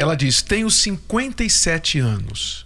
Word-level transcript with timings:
Ela 0.00 0.16
diz: 0.16 0.40
Tenho 0.40 0.70
57 0.70 1.98
anos. 1.98 2.64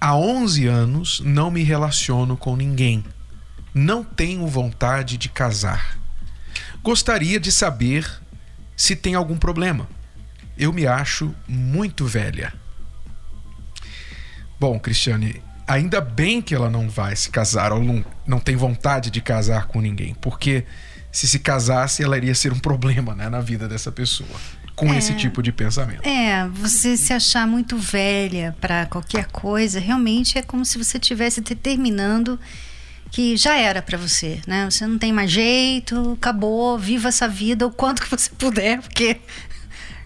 Há 0.00 0.14
11 0.16 0.68
anos 0.68 1.20
não 1.24 1.50
me 1.50 1.64
relaciono 1.64 2.36
com 2.36 2.54
ninguém. 2.54 3.04
Não 3.74 4.04
tenho 4.04 4.46
vontade 4.46 5.16
de 5.16 5.28
casar. 5.28 5.98
Gostaria 6.80 7.40
de 7.40 7.50
saber 7.50 8.08
se 8.76 8.94
tem 8.94 9.16
algum 9.16 9.36
problema. 9.36 9.88
Eu 10.56 10.72
me 10.72 10.86
acho 10.86 11.34
muito 11.48 12.06
velha. 12.06 12.54
Bom, 14.60 14.78
Cristiane, 14.78 15.42
ainda 15.66 16.00
bem 16.00 16.40
que 16.40 16.54
ela 16.54 16.70
não 16.70 16.88
vai 16.88 17.16
se 17.16 17.30
casar 17.30 17.72
ou 17.72 17.82
não, 17.82 18.04
não 18.24 18.38
tem 18.38 18.54
vontade 18.54 19.10
de 19.10 19.20
casar 19.20 19.66
com 19.66 19.80
ninguém, 19.80 20.14
porque 20.14 20.64
se 21.10 21.26
se 21.26 21.40
casasse, 21.40 22.04
ela 22.04 22.16
iria 22.16 22.34
ser 22.34 22.52
um 22.52 22.60
problema 22.60 23.12
né, 23.12 23.28
na 23.28 23.40
vida 23.40 23.66
dessa 23.66 23.90
pessoa 23.90 24.38
com 24.80 24.94
é, 24.94 24.96
esse 24.96 25.14
tipo 25.14 25.42
de 25.42 25.52
pensamento. 25.52 26.06
É, 26.08 26.48
você 26.48 26.96
se 26.96 27.12
achar 27.12 27.46
muito 27.46 27.76
velha 27.76 28.56
para 28.58 28.86
qualquer 28.86 29.26
coisa, 29.26 29.78
realmente 29.78 30.38
é 30.38 30.42
como 30.42 30.64
se 30.64 30.78
você 30.78 30.96
estivesse 30.96 31.42
determinando 31.42 32.40
que 33.10 33.36
já 33.36 33.58
era 33.58 33.82
para 33.82 33.98
você, 33.98 34.40
né? 34.46 34.64
Você 34.70 34.86
não 34.86 34.96
tem 34.96 35.12
mais 35.12 35.30
jeito, 35.30 36.12
acabou, 36.12 36.78
viva 36.78 37.08
essa 37.08 37.28
vida 37.28 37.66
o 37.66 37.70
quanto 37.70 38.00
que 38.00 38.10
você 38.10 38.30
puder, 38.38 38.80
porque 38.80 39.20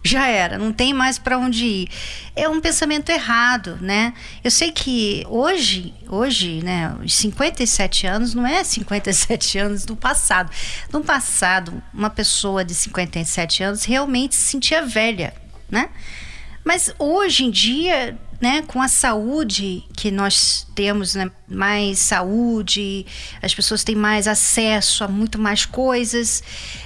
já 0.04 0.28
era, 0.28 0.58
não 0.58 0.70
tem 0.70 0.92
mais 0.92 1.18
para 1.18 1.38
onde 1.38 1.64
ir. 1.64 1.88
É 2.36 2.46
um 2.46 2.60
pensamento 2.60 3.08
errado, 3.08 3.78
né? 3.80 4.12
Eu 4.44 4.50
sei 4.50 4.70
que 4.70 5.24
hoje, 5.30 5.94
hoje, 6.06 6.62
né, 6.62 6.94
os 7.02 7.14
57 7.14 8.06
anos 8.06 8.34
não 8.34 8.46
é 8.46 8.62
57 8.62 9.58
anos 9.58 9.86
do 9.86 9.96
passado. 9.96 10.50
No 10.92 11.02
passado, 11.02 11.82
uma 11.92 12.10
pessoa 12.10 12.62
de 12.62 12.74
57 12.74 13.62
anos 13.62 13.84
realmente 13.84 14.34
se 14.34 14.48
sentia 14.48 14.84
velha, 14.84 15.32
né? 15.70 15.88
Mas 16.62 16.94
hoje 16.98 17.44
em 17.44 17.50
dia, 17.50 18.18
né, 18.40 18.62
com 18.66 18.82
a 18.82 18.88
saúde 18.88 19.84
que 19.96 20.10
nós 20.10 20.66
temos, 20.74 21.14
né, 21.14 21.30
mais 21.48 21.98
saúde, 21.98 23.06
as 23.40 23.54
pessoas 23.54 23.82
têm 23.82 23.94
mais 23.94 24.28
acesso 24.28 25.02
a 25.02 25.08
muito 25.08 25.38
mais 25.38 25.64
coisas. 25.64 26.42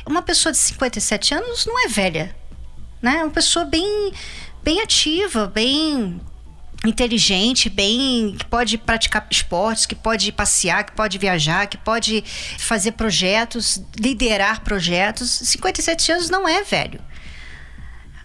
Uma 0.07 0.23
pessoa 0.23 0.53
de 0.53 0.59
57 0.59 1.35
anos 1.35 1.67
não 1.67 1.85
é 1.85 1.89
velha, 1.89 2.35
né? 3.01 3.23
Uma 3.23 3.31
pessoa 3.31 3.65
bem, 3.65 4.13
bem 4.63 4.81
ativa, 4.81 5.47
bem 5.47 6.21
inteligente, 6.87 7.69
bem 7.69 8.37
que 8.39 8.45
pode 8.45 8.79
praticar 8.79 9.27
esportes, 9.31 9.85
que 9.85 9.95
pode 9.95 10.31
passear, 10.31 10.85
que 10.85 10.93
pode 10.93 11.19
viajar, 11.19 11.67
que 11.67 11.77
pode 11.77 12.23
fazer 12.59 12.93
projetos, 12.93 13.83
liderar 13.99 14.63
projetos. 14.63 15.29
57 15.31 16.13
anos 16.13 16.31
não 16.31 16.49
é 16.49 16.63
velho. 16.63 17.01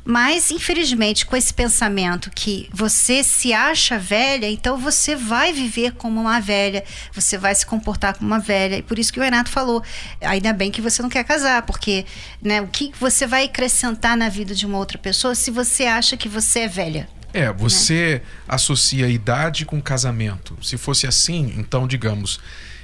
Mas, 0.05 0.51
infelizmente, 0.51 1.25
com 1.25 1.35
esse 1.35 1.53
pensamento 1.53 2.29
que 2.29 2.69
você 2.73 3.23
se 3.23 3.53
acha 3.53 3.97
velha, 3.97 4.49
então 4.49 4.77
você 4.77 5.15
vai 5.15 5.53
viver 5.53 5.93
como 5.93 6.19
uma 6.19 6.41
velha, 6.41 6.83
você 7.13 7.37
vai 7.37 7.55
se 7.55 7.65
comportar 7.65 8.17
como 8.17 8.29
uma 8.29 8.39
velha. 8.39 8.77
E 8.77 8.81
por 8.81 8.99
isso 8.99 9.13
que 9.13 9.19
o 9.19 9.23
Renato 9.23 9.49
falou: 9.49 9.81
ainda 10.21 10.51
bem 10.51 10.71
que 10.71 10.81
você 10.81 11.01
não 11.01 11.09
quer 11.09 11.23
casar, 11.23 11.61
porque 11.61 12.05
né, 12.41 12.61
o 12.61 12.67
que 12.67 12.91
você 12.99 13.25
vai 13.25 13.45
acrescentar 13.45 14.17
na 14.17 14.27
vida 14.27 14.53
de 14.53 14.65
uma 14.65 14.77
outra 14.77 14.97
pessoa 14.97 15.33
se 15.35 15.49
você 15.49 15.85
acha 15.85 16.17
que 16.17 16.27
você 16.27 16.59
é 16.59 16.67
velha? 16.67 17.07
É, 17.33 17.51
você 17.51 18.21
né? 18.23 18.29
associa 18.47 19.07
idade 19.07 19.65
com 19.65 19.81
casamento. 19.81 20.57
Se 20.61 20.77
fosse 20.77 21.07
assim, 21.07 21.53
então, 21.57 21.87
digamos, 21.87 22.39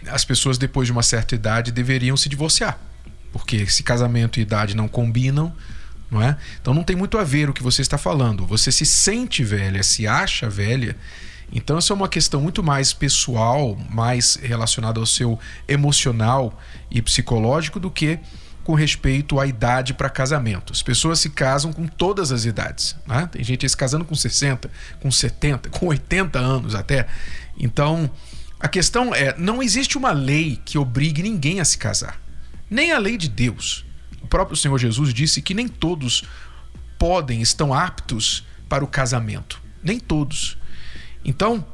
as 0.07 0.24
pessoas 0.24 0.57
depois 0.57 0.88
de 0.88 0.91
uma 0.91 1.03
certa 1.03 1.36
idade 1.36 1.72
deveriam 1.72 2.16
se 2.16 2.30
divorciar. 2.30 2.80
Porque 3.31 3.68
se 3.68 3.84
casamento 3.84 4.40
e 4.40 4.41
idade 4.41 4.75
não 4.75 4.88
combinam, 4.88 5.53
não 6.09 6.22
é? 6.22 6.38
Então 6.62 6.74
não 6.74 6.84
tem 6.84 6.96
muito 6.96 7.18
a 7.18 7.24
ver 7.24 7.50
o 7.50 7.53
que 7.53 7.64
você 7.64 7.81
está 7.81 7.97
falando. 7.97 8.46
Você 8.47 8.72
se 8.72 8.86
sente 8.86 9.44
velha, 9.44 9.84
se 9.84 10.08
acha 10.08 10.50
velha. 10.50 10.96
Então 11.52 11.78
isso 11.78 11.92
é 11.92 11.96
uma 11.96 12.08
questão 12.08 12.42
muito 12.42 12.64
mais 12.64 12.94
pessoal, 12.94 13.78
mais 13.90 14.36
relacionada 14.36 15.00
ao 15.00 15.06
seu 15.06 15.40
emocional 15.68 16.59
e 16.90 17.02
psicológico 17.02 17.80
do 17.80 17.90
que 17.90 18.19
com 18.64 18.75
respeito 18.75 19.40
à 19.40 19.48
idade 19.48 19.96
para 19.96 20.09
casamento. 20.09 20.72
As 20.72 20.84
pessoas 20.84 21.19
se 21.19 21.31
casam 21.31 21.74
com 21.74 21.88
todas 21.88 22.31
as 22.31 22.46
idades. 22.46 22.96
Né? 23.08 23.28
Tem 23.31 23.44
gente 23.44 23.68
se 23.68 23.75
casando 23.75 24.06
com 24.06 24.14
60, 24.14 24.69
com 25.02 25.09
70, 25.09 25.69
com 25.69 25.88
80 25.88 26.38
anos 26.38 26.75
até. 26.75 27.08
Então, 27.58 28.09
a 28.59 28.68
questão 28.68 29.14
é: 29.16 29.36
não 29.38 29.64
existe 29.64 29.98
uma 29.98 30.12
lei 30.12 30.62
que 30.64 30.78
obrigue 30.78 31.24
ninguém 31.24 31.59
a 31.59 31.66
se 31.66 31.80
casar. 31.80 32.22
Nem 32.69 32.92
a 32.92 33.00
lei 33.00 33.18
de 33.18 33.28
Deus 33.28 33.88
próprio 34.29 34.56
Senhor 34.56 34.78
Jesus 34.78 35.13
disse 35.13 35.41
que 35.41 35.53
nem 35.53 35.67
todos 35.67 36.23
podem, 36.97 37.41
estão 37.41 37.73
aptos 37.73 38.45
para 38.67 38.84
o 38.84 38.88
casamento. 38.88 39.62
Nem 39.84 40.00
todos. 40.00 40.57
Então, 41.25 41.66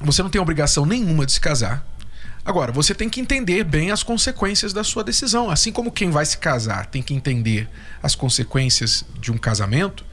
você 0.00 0.22
não 0.22 0.30
tem 0.30 0.40
obrigação 0.40 0.86
nenhuma 0.86 1.26
de 1.26 1.32
se 1.32 1.40
casar. 1.40 1.86
Agora, 2.44 2.72
você 2.72 2.94
tem 2.94 3.08
que 3.08 3.20
entender 3.20 3.64
bem 3.64 3.90
as 3.90 4.02
consequências 4.02 4.72
da 4.72 4.82
sua 4.82 5.04
decisão. 5.04 5.50
Assim 5.50 5.72
como 5.72 5.92
quem 5.92 6.10
vai 6.10 6.24
se 6.24 6.38
casar 6.38 6.86
tem 6.86 7.02
que 7.02 7.12
entender 7.12 7.68
as 8.02 8.14
consequências 8.14 9.04
de 9.18 9.30
um 9.30 9.36
casamento, 9.36 10.04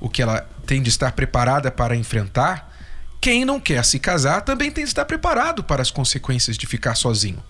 o 0.00 0.08
que 0.08 0.22
ela 0.22 0.40
tem 0.66 0.82
de 0.82 0.88
estar 0.88 1.12
preparada 1.12 1.70
para 1.70 1.94
enfrentar, 1.94 2.72
quem 3.20 3.44
não 3.44 3.60
quer 3.60 3.84
se 3.84 3.98
casar 3.98 4.42
também 4.42 4.70
tem 4.70 4.84
de 4.84 4.90
estar 4.90 5.04
preparado 5.04 5.62
para 5.62 5.82
as 5.82 5.90
consequências 5.90 6.56
de 6.56 6.66
ficar 6.66 6.94
sozinho. 6.94 7.42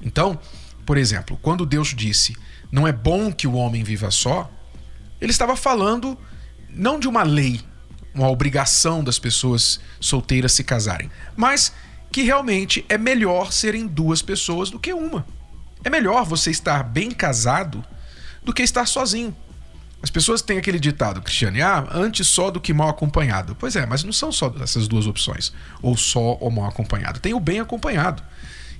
Então, 0.00 0.38
por 0.86 0.96
exemplo, 0.96 1.38
quando 1.42 1.66
Deus 1.66 1.94
disse: 1.94 2.36
Não 2.70 2.86
é 2.86 2.92
bom 2.92 3.32
que 3.32 3.46
o 3.46 3.54
homem 3.54 3.82
viva 3.82 4.10
só, 4.10 4.50
ele 5.20 5.30
estava 5.30 5.56
falando 5.56 6.18
não 6.68 6.98
de 6.98 7.08
uma 7.08 7.22
lei, 7.22 7.60
uma 8.14 8.28
obrigação 8.28 9.02
das 9.02 9.18
pessoas 9.18 9.80
solteiras 10.00 10.52
se 10.52 10.62
casarem, 10.62 11.10
mas 11.36 11.72
que 12.10 12.22
realmente 12.22 12.84
é 12.88 12.96
melhor 12.96 13.52
serem 13.52 13.86
duas 13.86 14.22
pessoas 14.22 14.70
do 14.70 14.78
que 14.78 14.92
uma. 14.92 15.26
É 15.84 15.90
melhor 15.90 16.24
você 16.24 16.50
estar 16.50 16.82
bem 16.82 17.10
casado 17.10 17.84
do 18.42 18.52
que 18.52 18.62
estar 18.62 18.86
sozinho. 18.86 19.34
As 20.00 20.10
pessoas 20.10 20.40
têm 20.40 20.58
aquele 20.58 20.78
ditado, 20.78 21.20
Cristiane, 21.20 21.60
ah, 21.60 21.86
antes 21.90 22.26
só 22.28 22.50
do 22.50 22.60
que 22.60 22.72
mal 22.72 22.88
acompanhado. 22.88 23.56
Pois 23.58 23.74
é, 23.74 23.84
mas 23.84 24.04
não 24.04 24.12
são 24.12 24.30
só 24.30 24.52
essas 24.60 24.86
duas 24.86 25.06
opções, 25.06 25.52
ou 25.82 25.96
só 25.96 26.36
ou 26.40 26.50
mal 26.50 26.66
acompanhado. 26.66 27.18
Tem 27.18 27.34
o 27.34 27.40
bem 27.40 27.58
acompanhado. 27.58 28.22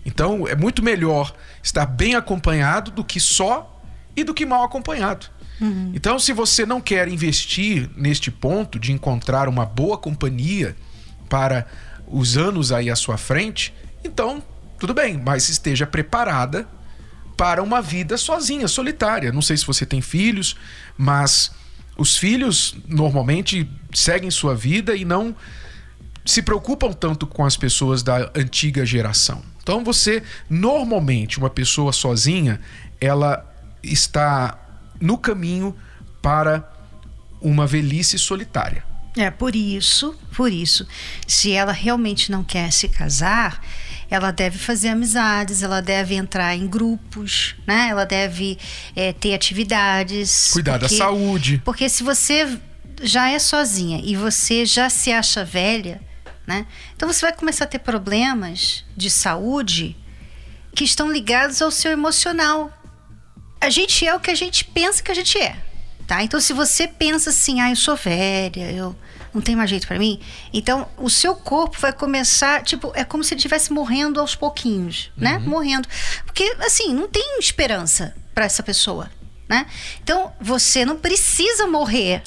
Então 0.07 0.47
é 0.47 0.55
muito 0.55 0.83
melhor 0.83 1.35
estar 1.63 1.87
bem 1.87 2.15
acompanhado 2.15 2.93
do 2.93 3.05
que 3.05 3.19
só 3.19 3.78
e 4.19 4.25
do 4.25 4.35
que 4.35 4.45
mal 4.45 4.65
acompanhado. 4.65 5.27
Uhum. 5.61 5.93
Então, 5.95 6.19
se 6.19 6.33
você 6.33 6.67
não 6.67 6.81
quer 6.81 7.09
investir 7.09 7.89
neste 7.97 8.31
ponto 8.31 8.79
de 8.79 8.93
encontrar 8.93 9.49
uma 9.49 9.65
boa 9.65 9.97
companhia 9.97 10.77
para 11.29 11.67
os 12.07 12.37
anos 12.37 12.73
aí 12.73 12.91
à 12.91 12.97
sua 12.97 13.17
frente, 13.17 13.73
então 14.05 14.43
tudo 14.79 14.93
bem, 14.93 15.21
mas 15.25 15.49
esteja 15.49 15.87
preparada 15.87 16.67
para 17.37 17.63
uma 17.63 17.81
vida 17.81 18.17
sozinha, 18.17 18.67
solitária. 18.67 19.33
Não 19.33 19.43
sei 19.43 19.57
se 19.57 19.67
você 19.67 19.87
tem 19.87 20.01
filhos, 20.01 20.57
mas 20.97 21.53
os 21.97 22.17
filhos 22.17 22.77
normalmente 22.89 23.71
seguem 23.93 24.31
sua 24.31 24.55
vida 24.55 24.97
e 24.97 25.05
não 25.05 25.35
se 26.25 26.43
preocupam 26.43 26.93
tanto 26.93 27.27
com 27.27 27.45
as 27.45 27.57
pessoas 27.57 28.03
da 28.03 28.31
antiga 28.35 28.85
geração. 28.85 29.43
Então 29.63 29.85
você, 29.85 30.23
normalmente, 30.51 31.39
uma 31.39 31.51
pessoa 31.51 31.93
sozinha, 31.93 32.61
ela 33.01 33.48
está 33.83 34.59
no 35.01 35.17
caminho 35.17 35.77
para 36.21 36.69
uma 37.41 37.67
velhice 37.67 38.19
solitária. 38.19 38.85
É, 39.17 39.31
por 39.31 39.57
isso, 39.57 40.15
por 40.37 40.53
isso, 40.53 40.87
se 41.27 41.53
ela 41.53 41.73
realmente 41.73 42.31
não 42.31 42.45
quer 42.45 42.71
se 42.73 42.89
casar, 42.89 43.61
ela 44.11 44.31
deve 44.31 44.59
fazer 44.59 44.89
amizades, 44.89 45.63
ela 45.63 45.83
deve 45.83 46.15
entrar 46.15 46.55
em 46.55 46.67
grupos, 46.67 47.57
né? 47.67 47.89
Ela 47.91 48.05
deve 48.05 48.59
é, 48.95 49.13
ter 49.13 49.35
atividades. 49.35 50.51
Cuidar 50.53 50.79
porque, 50.79 50.95
da 50.95 50.99
saúde. 50.99 51.63
Porque 51.65 51.89
se 51.89 52.03
você 52.03 52.59
já 53.03 53.31
é 53.31 53.39
sozinha 53.39 54.01
e 54.03 54.17
você 54.17 54.65
já 54.65 54.89
se 54.89 55.13
acha 55.13 55.45
velha, 55.45 56.01
né? 56.47 56.67
Então 56.97 57.13
você 57.13 57.21
vai 57.23 57.33
começar 57.33 57.65
a 57.65 57.69
ter 57.69 57.81
problemas 57.81 58.85
de 58.97 59.11
saúde 59.11 59.97
que 60.75 60.85
estão 60.85 61.11
ligados 61.11 61.61
ao 61.61 61.71
seu 61.71 61.91
emocional. 61.91 62.73
A 63.61 63.71
gente 63.71 64.07
é 64.07 64.15
o 64.15 64.21
que 64.21 64.31
a 64.31 64.35
gente 64.35 64.65
pensa 64.65 65.03
que 65.03 65.11
a 65.11 65.15
gente 65.15 65.39
é. 65.39 65.57
Tá? 66.07 66.23
Então, 66.23 66.41
se 66.41 66.53
você 66.53 66.89
pensa 66.89 67.31
assim, 67.31 67.61
ah, 67.61 67.71
eu 67.71 67.77
sou 67.77 67.95
velha, 67.95 68.73
eu 68.73 68.97
não 69.35 69.43
tem 69.43 69.55
mais 69.55 69.69
jeito 69.69 69.87
para 69.87 69.99
mim. 69.99 70.21
Então, 70.53 70.89
o 70.97 71.11
seu 71.11 71.35
corpo 71.35 71.79
vai 71.79 71.93
começar, 71.93 72.63
tipo, 72.63 72.93
é 72.95 73.05
como 73.05 73.23
se 73.23 73.35
ele 73.35 73.39
estivesse 73.41 73.73
morrendo 73.73 74.19
aos 74.19 74.35
pouquinhos, 74.35 75.13
né? 75.17 75.37
Uhum. 75.37 75.51
Morrendo. 75.51 75.87
Porque, 76.25 76.57
assim, 76.61 76.95
não 76.95 77.07
tem 77.09 77.39
esperança 77.39 78.17
para 78.35 78.47
essa 78.47 78.63
pessoa. 78.63 79.11
Né? 79.49 79.67
Então, 80.03 80.33
você 80.41 80.85
não 80.85 80.97
precisa 80.97 81.67
morrer 81.67 82.23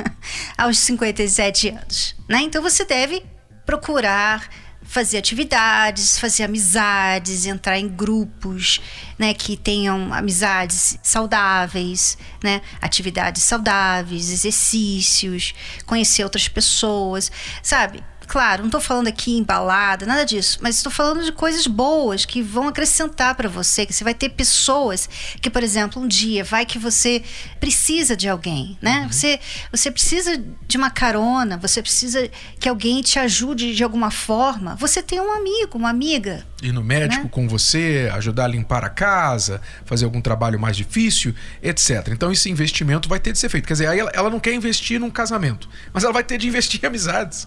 aos 0.58 0.78
57 0.78 1.68
anos. 1.68 2.16
Né? 2.28 2.42
Então, 2.42 2.62
você 2.62 2.84
deve 2.84 3.24
procurar 3.64 4.48
fazer 4.86 5.18
atividades, 5.18 6.18
fazer 6.18 6.44
amizades, 6.44 7.44
entrar 7.44 7.78
em 7.78 7.88
grupos, 7.88 8.80
né, 9.18 9.34
que 9.34 9.56
tenham 9.56 10.12
amizades 10.14 10.98
saudáveis, 11.02 12.16
né, 12.42 12.62
atividades 12.80 13.42
saudáveis, 13.42 14.30
exercícios, 14.30 15.54
conhecer 15.84 16.24
outras 16.24 16.48
pessoas, 16.48 17.30
sabe? 17.62 18.02
Claro, 18.26 18.62
não 18.62 18.68
estou 18.68 18.80
falando 18.80 19.08
aqui 19.08 19.36
em 19.36 19.42
balada, 19.42 20.04
nada 20.04 20.24
disso, 20.24 20.58
mas 20.60 20.76
estou 20.76 20.90
falando 20.90 21.24
de 21.24 21.32
coisas 21.32 21.66
boas 21.66 22.24
que 22.24 22.42
vão 22.42 22.68
acrescentar 22.68 23.34
para 23.34 23.48
você, 23.48 23.86
que 23.86 23.92
você 23.92 24.02
vai 24.02 24.14
ter 24.14 24.30
pessoas 24.30 25.08
que, 25.40 25.48
por 25.48 25.62
exemplo, 25.62 26.02
um 26.02 26.08
dia 26.08 26.42
vai 26.42 26.66
que 26.66 26.78
você 26.78 27.22
precisa 27.60 28.16
de 28.16 28.28
alguém, 28.28 28.76
né? 28.82 29.02
Uhum. 29.02 29.12
Você, 29.12 29.40
você 29.70 29.90
precisa 29.90 30.42
de 30.66 30.76
uma 30.76 30.90
carona, 30.90 31.56
você 31.56 31.80
precisa 31.80 32.28
que 32.58 32.68
alguém 32.68 33.00
te 33.00 33.18
ajude 33.18 33.74
de 33.74 33.84
alguma 33.84 34.10
forma. 34.10 34.74
Você 34.76 35.02
tem 35.02 35.20
um 35.20 35.32
amigo, 35.32 35.78
uma 35.78 35.90
amiga. 35.90 36.44
Ir 36.62 36.72
no 36.72 36.82
médico 36.82 37.24
né? 37.24 37.30
com 37.30 37.48
você, 37.48 38.10
ajudar 38.14 38.44
a 38.44 38.48
limpar 38.48 38.84
a 38.84 38.88
casa, 38.88 39.60
fazer 39.84 40.04
algum 40.04 40.20
trabalho 40.20 40.58
mais 40.58 40.76
difícil, 40.76 41.34
etc. 41.62 42.08
Então 42.08 42.32
esse 42.32 42.50
investimento 42.50 43.08
vai 43.08 43.20
ter 43.20 43.32
de 43.32 43.38
ser 43.38 43.48
feito. 43.48 43.66
Quer 43.66 43.74
dizer, 43.74 43.88
aí 43.88 44.00
ela, 44.00 44.10
ela 44.12 44.30
não 44.30 44.40
quer 44.40 44.54
investir 44.54 44.98
num 44.98 45.10
casamento, 45.10 45.68
mas 45.92 46.02
ela 46.02 46.12
vai 46.12 46.24
ter 46.24 46.38
de 46.38 46.48
investir 46.48 46.80
em 46.82 46.86
amizades. 46.86 47.46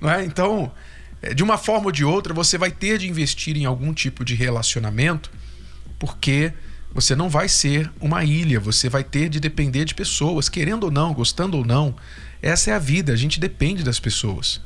Não 0.00 0.10
é? 0.10 0.24
Então, 0.24 0.72
é, 1.22 1.32
de 1.34 1.42
uma 1.42 1.58
forma 1.58 1.86
ou 1.86 1.92
de 1.92 2.04
outra, 2.04 2.34
você 2.34 2.58
vai 2.58 2.70
ter 2.70 2.98
de 2.98 3.08
investir 3.08 3.56
em 3.56 3.64
algum 3.64 3.92
tipo 3.92 4.24
de 4.24 4.34
relacionamento, 4.34 5.30
porque 5.98 6.52
você 6.92 7.14
não 7.14 7.28
vai 7.28 7.48
ser 7.48 7.90
uma 8.00 8.24
ilha, 8.24 8.58
você 8.58 8.88
vai 8.88 9.04
ter 9.04 9.28
de 9.28 9.40
depender 9.40 9.84
de 9.84 9.94
pessoas, 9.94 10.48
querendo 10.48 10.84
ou 10.84 10.90
não, 10.90 11.12
gostando 11.12 11.58
ou 11.58 11.64
não. 11.64 11.94
Essa 12.40 12.70
é 12.70 12.74
a 12.74 12.78
vida, 12.78 13.12
a 13.12 13.16
gente 13.16 13.40
depende 13.40 13.82
das 13.82 14.00
pessoas. 14.00 14.60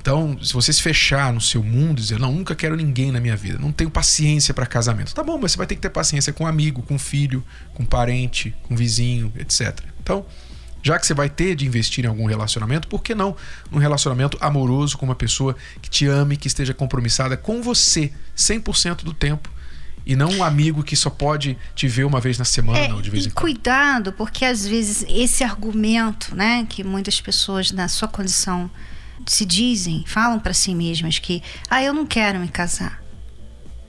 Então, 0.00 0.42
se 0.42 0.54
você 0.54 0.72
se 0.72 0.80
fechar 0.80 1.30
no 1.30 1.40
seu 1.40 1.62
mundo 1.62 1.98
e 1.98 2.02
dizer, 2.02 2.18
não, 2.18 2.32
nunca 2.32 2.54
quero 2.54 2.74
ninguém 2.74 3.12
na 3.12 3.20
minha 3.20 3.36
vida, 3.36 3.58
não 3.58 3.70
tenho 3.70 3.90
paciência 3.90 4.54
para 4.54 4.64
casamento. 4.64 5.14
Tá 5.14 5.22
bom, 5.22 5.36
mas 5.36 5.52
você 5.52 5.58
vai 5.58 5.66
ter 5.66 5.74
que 5.74 5.80
ter 5.82 5.90
paciência 5.90 6.32
com 6.32 6.44
um 6.44 6.46
amigo, 6.46 6.80
com 6.82 6.94
um 6.94 6.98
filho, 6.98 7.44
com 7.74 7.82
um 7.82 7.86
parente, 7.86 8.54
com 8.62 8.72
um 8.72 8.76
vizinho, 8.76 9.30
etc. 9.38 9.78
Então, 10.02 10.24
já 10.82 10.98
que 10.98 11.06
você 11.06 11.14
vai 11.14 11.28
ter 11.28 11.54
de 11.54 11.66
investir 11.66 12.04
em 12.04 12.08
algum 12.08 12.26
relacionamento, 12.26 12.88
por 12.88 13.02
que 13.02 13.14
não 13.14 13.36
um 13.72 13.78
relacionamento 13.78 14.38
amoroso 14.40 14.96
com 14.96 15.04
uma 15.04 15.14
pessoa 15.14 15.56
que 15.80 15.90
te 15.90 16.06
ame, 16.06 16.36
que 16.36 16.48
esteja 16.48 16.72
compromissada 16.72 17.36
com 17.36 17.62
você 17.62 18.12
100% 18.36 19.04
do 19.04 19.12
tempo? 19.12 19.50
E 20.06 20.16
não 20.16 20.30
um 20.30 20.42
amigo 20.42 20.82
que 20.82 20.96
só 20.96 21.10
pode 21.10 21.58
te 21.74 21.86
ver 21.86 22.04
uma 22.04 22.20
vez 22.20 22.38
na 22.38 22.44
semana 22.44 22.78
é, 22.78 22.92
ou 22.92 23.02
de 23.02 23.10
vez 23.10 23.26
em 23.26 23.30
quando. 23.30 23.42
Cuidado, 23.42 24.12
porque 24.12 24.44
às 24.44 24.66
vezes 24.66 25.04
esse 25.08 25.44
argumento, 25.44 26.34
né, 26.34 26.66
que 26.68 26.82
muitas 26.82 27.20
pessoas 27.20 27.70
na 27.70 27.86
sua 27.86 28.08
condição 28.08 28.70
se 29.26 29.44
dizem, 29.44 30.04
falam 30.06 30.40
para 30.40 30.54
si 30.54 30.74
mesmas 30.74 31.18
que, 31.18 31.42
ah, 31.68 31.82
eu 31.82 31.92
não 31.92 32.06
quero 32.06 32.40
me 32.40 32.48
casar. 32.48 33.02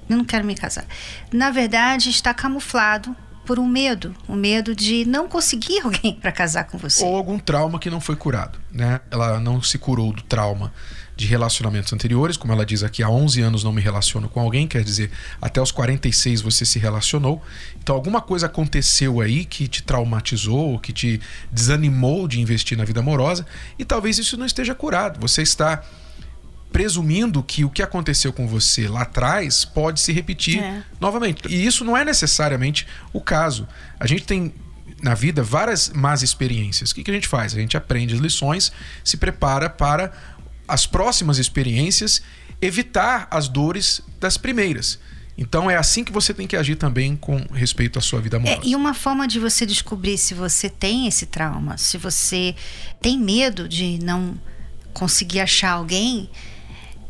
Eu 0.10 0.18
não 0.18 0.26
quero 0.26 0.46
me 0.46 0.54
casar. 0.54 0.86
Na 1.32 1.50
verdade, 1.50 2.10
está 2.10 2.34
camuflado 2.34 3.16
por 3.52 3.60
um 3.60 3.68
medo, 3.68 4.16
o 4.30 4.32
um 4.32 4.36
medo 4.38 4.74
de 4.74 5.04
não 5.04 5.28
conseguir 5.28 5.82
alguém 5.84 6.14
para 6.14 6.32
casar 6.32 6.64
com 6.64 6.78
você. 6.78 7.04
Ou 7.04 7.18
algum 7.18 7.38
trauma 7.38 7.80
que 7.80 7.90
não 7.90 8.00
foi 8.00 8.16
curado, 8.16 8.58
né? 8.72 9.02
Ela 9.12 9.42
não 9.42 9.62
se 9.62 9.78
curou 9.78 10.14
do 10.14 10.22
trauma 10.22 10.72
de 11.18 11.28
relacionamentos 11.28 11.92
anteriores, 11.92 12.38
como 12.38 12.54
ela 12.54 12.66
diz 12.66 12.82
aqui, 12.82 13.04
há 13.04 13.10
11 13.10 13.42
anos 13.42 13.64
não 13.66 13.74
me 13.74 13.82
relaciono 13.82 14.30
com 14.30 14.40
alguém, 14.40 14.70
quer 14.70 14.86
dizer, 14.86 15.12
até 15.42 15.62
os 15.62 15.70
46 15.70 16.40
você 16.40 16.66
se 16.66 16.80
relacionou. 16.80 17.42
Então 17.78 17.94
alguma 17.94 18.22
coisa 18.22 18.46
aconteceu 18.46 19.20
aí 19.20 19.44
que 19.44 19.68
te 19.68 19.84
traumatizou, 19.84 20.80
que 20.80 20.94
te 20.94 21.20
desanimou 21.52 22.30
de 22.30 22.40
investir 22.40 22.78
na 22.78 22.86
vida 22.86 23.02
amorosa, 23.02 23.46
e 23.78 23.84
talvez 23.84 24.18
isso 24.18 24.38
não 24.38 24.46
esteja 24.46 24.74
curado. 24.74 25.20
Você 25.20 25.42
está 25.42 25.84
presumindo 26.72 27.44
que 27.44 27.66
o 27.66 27.70
que 27.70 27.82
aconteceu 27.82 28.32
com 28.32 28.48
você 28.48 28.88
lá 28.88 29.02
atrás 29.02 29.66
pode 29.66 30.00
se 30.00 30.12
repetir 30.12 30.60
é. 30.60 30.84
novamente. 31.00 31.48
E 31.48 31.66
isso 31.66 31.84
não 31.84 31.96
é 31.96 32.06
necessariamente 32.06 32.88
o 33.12 33.20
caso. 33.20 33.68
A 34.00 34.08
gente 34.08 34.24
tem 34.24 34.54
na 35.02 35.14
vida 35.14 35.44
várias 35.44 35.90
más 35.90 36.22
experiências. 36.22 36.92
O 36.92 36.96
que, 36.96 37.04
que 37.04 37.12
a 37.12 37.14
gente 37.14 37.28
faz? 37.28 37.54
A 37.54 37.60
gente 37.60 37.76
aprende 37.76 38.14
as 38.14 38.20
lições, 38.20 38.72
se 39.04 39.18
prepara 39.18 39.70
para 39.70 40.12
as 40.68 40.86
próximas 40.86 41.38
experiências 41.38 42.22
evitar 42.62 43.28
as 43.30 43.48
dores 43.48 44.02
das 44.20 44.38
primeiras. 44.38 45.00
Então 45.38 45.72
é 45.72 45.76
assim 45.76 46.04
que 46.04 46.12
você 46.12 46.34
tem 46.34 46.46
que 46.46 46.56
agir 46.56 46.76
também 46.76 47.16
com 47.16 47.38
respeito 47.52 47.98
à 47.98 48.02
sua 48.02 48.22
vida 48.22 48.38
amorosa. 48.38 48.62
É, 48.64 48.68
e 48.68 48.76
uma 48.76 48.94
forma 48.94 49.28
de 49.28 49.40
você 49.40 49.66
descobrir 49.66 50.18
se 50.18 50.34
você 50.34 50.70
tem 50.70 51.08
esse 51.08 51.26
trauma, 51.26 51.78
se 51.78 51.98
você 51.98 52.56
tem 53.02 53.20
medo 53.20 53.68
de 53.68 53.98
não 54.04 54.40
conseguir 54.94 55.40
achar 55.40 55.72
alguém, 55.72 56.30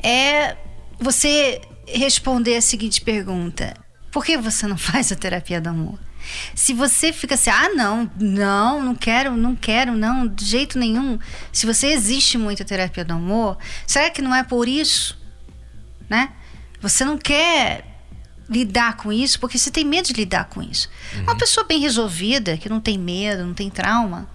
é 0.04 0.58
você 1.00 1.62
responder 1.88 2.58
a 2.58 2.62
seguinte 2.62 3.02
pergunta: 3.02 3.74
Por 4.12 4.24
que 4.24 4.38
você 4.38 4.68
não 4.68 4.78
faz 4.80 5.12
a 5.12 5.16
terapia 5.16 5.62
do 5.62 5.70
amor? 5.70 6.00
Se 6.56 6.74
você 6.74 7.12
fica 7.12 7.34
assim, 7.34 7.50
ah, 7.50 7.70
não, 7.70 8.10
não, 8.20 8.82
não 8.82 8.96
quero, 8.96 9.36
não 9.36 9.56
quero, 9.56 9.94
não, 9.94 10.28
de 10.28 10.46
jeito 10.46 10.78
nenhum. 10.78 11.18
Se 11.52 11.66
você 11.66 11.88
existe 11.88 12.38
muito 12.38 12.62
a 12.62 12.66
terapia 12.66 13.04
do 13.04 13.14
amor, 13.14 13.58
será 13.88 14.10
que 14.10 14.22
não 14.22 14.34
é 14.34 14.44
por 14.44 14.68
isso? 14.68 15.20
Né? 16.08 16.32
Você 16.80 17.04
não 17.04 17.18
quer 17.18 17.86
lidar 18.50 18.98
com 18.98 19.12
isso 19.12 19.40
porque 19.40 19.58
você 19.58 19.72
tem 19.72 19.86
medo 19.86 20.08
de 20.08 20.14
lidar 20.14 20.46
com 20.46 20.62
isso. 20.62 20.90
Uhum. 21.16 21.24
Uma 21.24 21.38
pessoa 21.38 21.66
bem 21.66 21.80
resolvida, 21.80 22.58
que 22.58 22.70
não 22.70 22.82
tem 22.82 22.98
medo, 22.98 23.46
não 23.46 23.54
tem 23.54 23.70
trauma, 23.70 24.30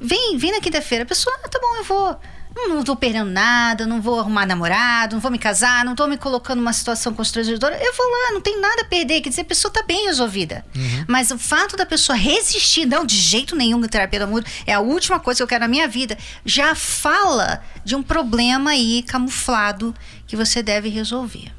vem, 0.00 0.36
vem 0.38 0.52
na 0.52 0.60
quinta-feira, 0.60 1.04
a 1.04 1.06
pessoa, 1.06 1.36
ah, 1.42 1.48
tá 1.48 1.58
bom, 1.60 1.76
eu 1.76 1.84
vou 1.84 2.20
não 2.54 2.84
tô 2.84 2.94
perdendo 2.94 3.30
nada, 3.30 3.86
não 3.86 4.00
vou 4.00 4.20
arrumar 4.20 4.46
namorado, 4.46 5.14
não 5.14 5.20
vou 5.20 5.30
me 5.30 5.38
casar, 5.38 5.84
não 5.84 5.94
tô 5.94 6.06
me 6.06 6.16
colocando 6.16 6.58
numa 6.58 6.72
situação 6.72 7.14
constrangedora. 7.14 7.76
Eu 7.76 7.94
vou 7.94 8.06
lá, 8.06 8.32
não 8.32 8.40
tem 8.40 8.60
nada 8.60 8.82
a 8.82 8.84
perder. 8.84 9.20
Quer 9.20 9.30
dizer, 9.30 9.42
a 9.42 9.44
pessoa 9.44 9.72
tá 9.72 9.82
bem 9.82 10.06
resolvida. 10.06 10.64
Uhum. 10.74 11.04
Mas 11.08 11.30
o 11.30 11.38
fato 11.38 11.76
da 11.76 11.86
pessoa 11.86 12.16
resistir, 12.16 12.86
não, 12.86 13.04
de 13.04 13.16
jeito 13.16 13.56
nenhum, 13.56 13.80
terapia 13.82 14.18
do 14.18 14.24
amor, 14.24 14.44
é 14.66 14.72
a 14.72 14.80
última 14.80 15.18
coisa 15.18 15.38
que 15.38 15.42
eu 15.42 15.46
quero 15.46 15.62
na 15.62 15.68
minha 15.68 15.88
vida, 15.88 16.16
já 16.44 16.74
fala 16.74 17.62
de 17.84 17.94
um 17.94 18.02
problema 18.02 18.70
aí 18.70 19.02
camuflado 19.02 19.94
que 20.26 20.36
você 20.36 20.62
deve 20.62 20.88
resolver. 20.88 21.52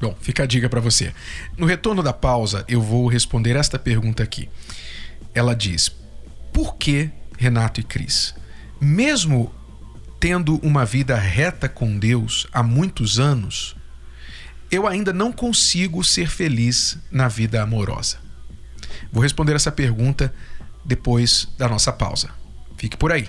Bom, 0.00 0.16
fica 0.20 0.44
a 0.44 0.46
dica 0.46 0.68
para 0.68 0.80
você. 0.80 1.12
No 1.58 1.66
retorno 1.66 2.02
da 2.02 2.12
pausa, 2.12 2.64
eu 2.66 2.80
vou 2.80 3.06
responder 3.06 3.54
esta 3.54 3.78
pergunta 3.78 4.22
aqui. 4.22 4.48
Ela 5.34 5.54
diz: 5.54 5.94
Por 6.52 6.76
que 6.76 7.10
Renato 7.36 7.80
e 7.80 7.82
Cris, 7.84 8.34
mesmo 8.80 9.52
tendo 10.20 10.56
uma 10.56 10.84
vida 10.84 11.16
reta 11.16 11.68
com 11.68 11.98
Deus 11.98 12.46
há 12.52 12.62
muitos 12.62 13.18
anos, 13.18 13.74
eu 14.70 14.86
ainda 14.86 15.12
não 15.12 15.32
consigo 15.32 16.04
ser 16.04 16.28
feliz 16.28 16.98
na 17.10 17.26
vida 17.26 17.62
amorosa? 17.62 18.18
Vou 19.10 19.22
responder 19.22 19.56
essa 19.56 19.72
pergunta 19.72 20.32
depois 20.84 21.48
da 21.58 21.66
nossa 21.66 21.92
pausa. 21.92 22.30
Fique 22.76 22.96
por 22.96 23.10
aí. 23.10 23.28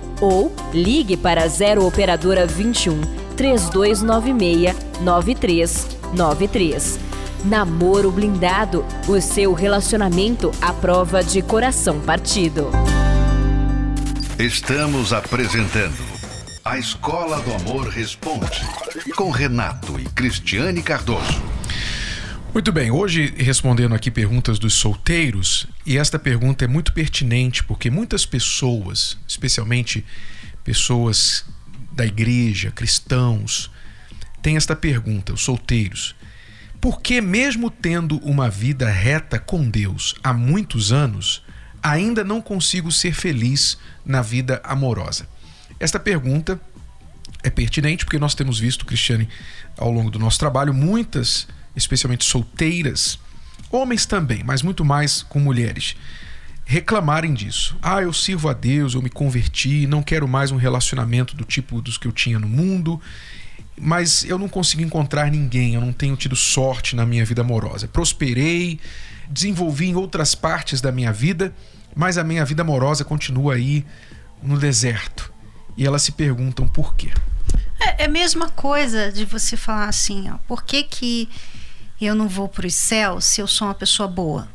ou 0.21 0.55
ligue 0.73 1.17
para 1.17 1.45
0 1.47 1.85
operadora 1.85 2.45
21 2.45 3.01
3296 3.35 4.75
9393. 5.01 6.99
Namoro 7.43 8.11
blindado, 8.11 8.85
o 9.07 9.19
seu 9.19 9.51
relacionamento 9.53 10.51
à 10.61 10.71
prova 10.71 11.23
de 11.23 11.41
coração 11.41 11.99
partido. 11.99 12.69
Estamos 14.37 15.11
apresentando 15.11 16.03
A 16.63 16.77
Escola 16.77 17.39
do 17.41 17.53
Amor 17.53 17.87
Responde 17.87 18.61
com 19.15 19.31
Renato 19.31 19.99
e 19.99 20.05
Cristiane 20.05 20.81
Cardoso. 20.81 21.50
Muito 22.53 22.73
bem, 22.73 22.91
hoje 22.91 23.33
respondendo 23.37 23.95
aqui 23.95 24.11
perguntas 24.11 24.59
dos 24.59 24.73
solteiros, 24.73 25.65
e 25.85 25.97
esta 25.97 26.19
pergunta 26.19 26.65
é 26.65 26.67
muito 26.67 26.91
pertinente 26.91 27.63
porque 27.63 27.89
muitas 27.89 28.25
pessoas, 28.25 29.17
especialmente 29.25 30.05
pessoas 30.61 31.45
da 31.93 32.05
igreja, 32.05 32.69
cristãos, 32.69 33.71
têm 34.41 34.57
esta 34.57 34.75
pergunta, 34.75 35.31
os 35.31 35.41
solteiros. 35.41 36.13
Por 36.81 36.99
que, 36.99 37.21
mesmo 37.21 37.71
tendo 37.71 38.17
uma 38.17 38.49
vida 38.49 38.89
reta 38.89 39.39
com 39.39 39.69
Deus 39.69 40.13
há 40.21 40.33
muitos 40.33 40.91
anos, 40.91 41.41
ainda 41.81 42.21
não 42.21 42.41
consigo 42.41 42.91
ser 42.91 43.13
feliz 43.13 43.77
na 44.05 44.21
vida 44.21 44.59
amorosa? 44.65 45.25
Esta 45.79 45.97
pergunta 45.97 46.59
é 47.43 47.49
pertinente 47.49 48.05
porque 48.05 48.19
nós 48.19 48.35
temos 48.35 48.59
visto, 48.59 48.85
Cristiane, 48.85 49.27
ao 49.77 49.91
longo 49.91 50.11
do 50.11 50.19
nosso 50.19 50.39
trabalho, 50.39 50.73
muitas, 50.73 51.47
especialmente 51.75 52.23
solteiras, 52.23 53.19
homens 53.71 54.05
também, 54.05 54.43
mas 54.43 54.61
muito 54.61 54.83
mais 54.83 55.23
com 55.23 55.39
mulheres, 55.39 55.95
reclamarem 56.65 57.33
disso. 57.33 57.77
Ah, 57.81 58.01
eu 58.01 58.13
sirvo 58.13 58.49
a 58.49 58.53
Deus, 58.53 58.93
eu 58.93 59.01
me 59.01 59.09
converti, 59.09 59.87
não 59.87 60.03
quero 60.03 60.27
mais 60.27 60.51
um 60.51 60.57
relacionamento 60.57 61.35
do 61.35 61.43
tipo 61.43 61.81
dos 61.81 61.97
que 61.97 62.07
eu 62.07 62.11
tinha 62.11 62.39
no 62.39 62.47
mundo, 62.47 63.01
mas 63.79 64.23
eu 64.25 64.37
não 64.37 64.47
consigo 64.47 64.81
encontrar 64.81 65.31
ninguém, 65.31 65.73
eu 65.73 65.81
não 65.81 65.91
tenho 65.91 66.15
tido 66.15 66.35
sorte 66.35 66.95
na 66.95 67.05
minha 67.05 67.25
vida 67.25 67.41
amorosa. 67.41 67.87
Prosperei, 67.87 68.79
desenvolvi 69.29 69.87
em 69.87 69.95
outras 69.95 70.35
partes 70.35 70.81
da 70.81 70.91
minha 70.91 71.11
vida, 71.11 71.53
mas 71.95 72.17
a 72.17 72.23
minha 72.23 72.45
vida 72.45 72.61
amorosa 72.61 73.03
continua 73.03 73.55
aí 73.55 73.85
no 74.41 74.57
deserto. 74.57 75.31
E 75.77 75.85
elas 75.85 76.03
se 76.03 76.11
perguntam 76.11 76.67
por 76.67 76.95
quê. 76.95 77.11
É, 77.79 78.03
é 78.03 78.05
a 78.05 78.09
mesma 78.09 78.49
coisa 78.49 79.11
de 79.11 79.25
você 79.25 79.57
falar 79.57 79.89
assim, 79.89 80.29
ó, 80.29 80.37
por 80.47 80.63
que, 80.63 80.83
que 80.83 81.29
eu 81.99 82.15
não 82.15 82.27
vou 82.27 82.47
para 82.47 82.67
os 82.67 82.75
céus 82.75 83.25
se 83.25 83.41
eu 83.41 83.47
sou 83.47 83.67
uma 83.67 83.73
pessoa 83.73 84.07
boa? 84.07 84.47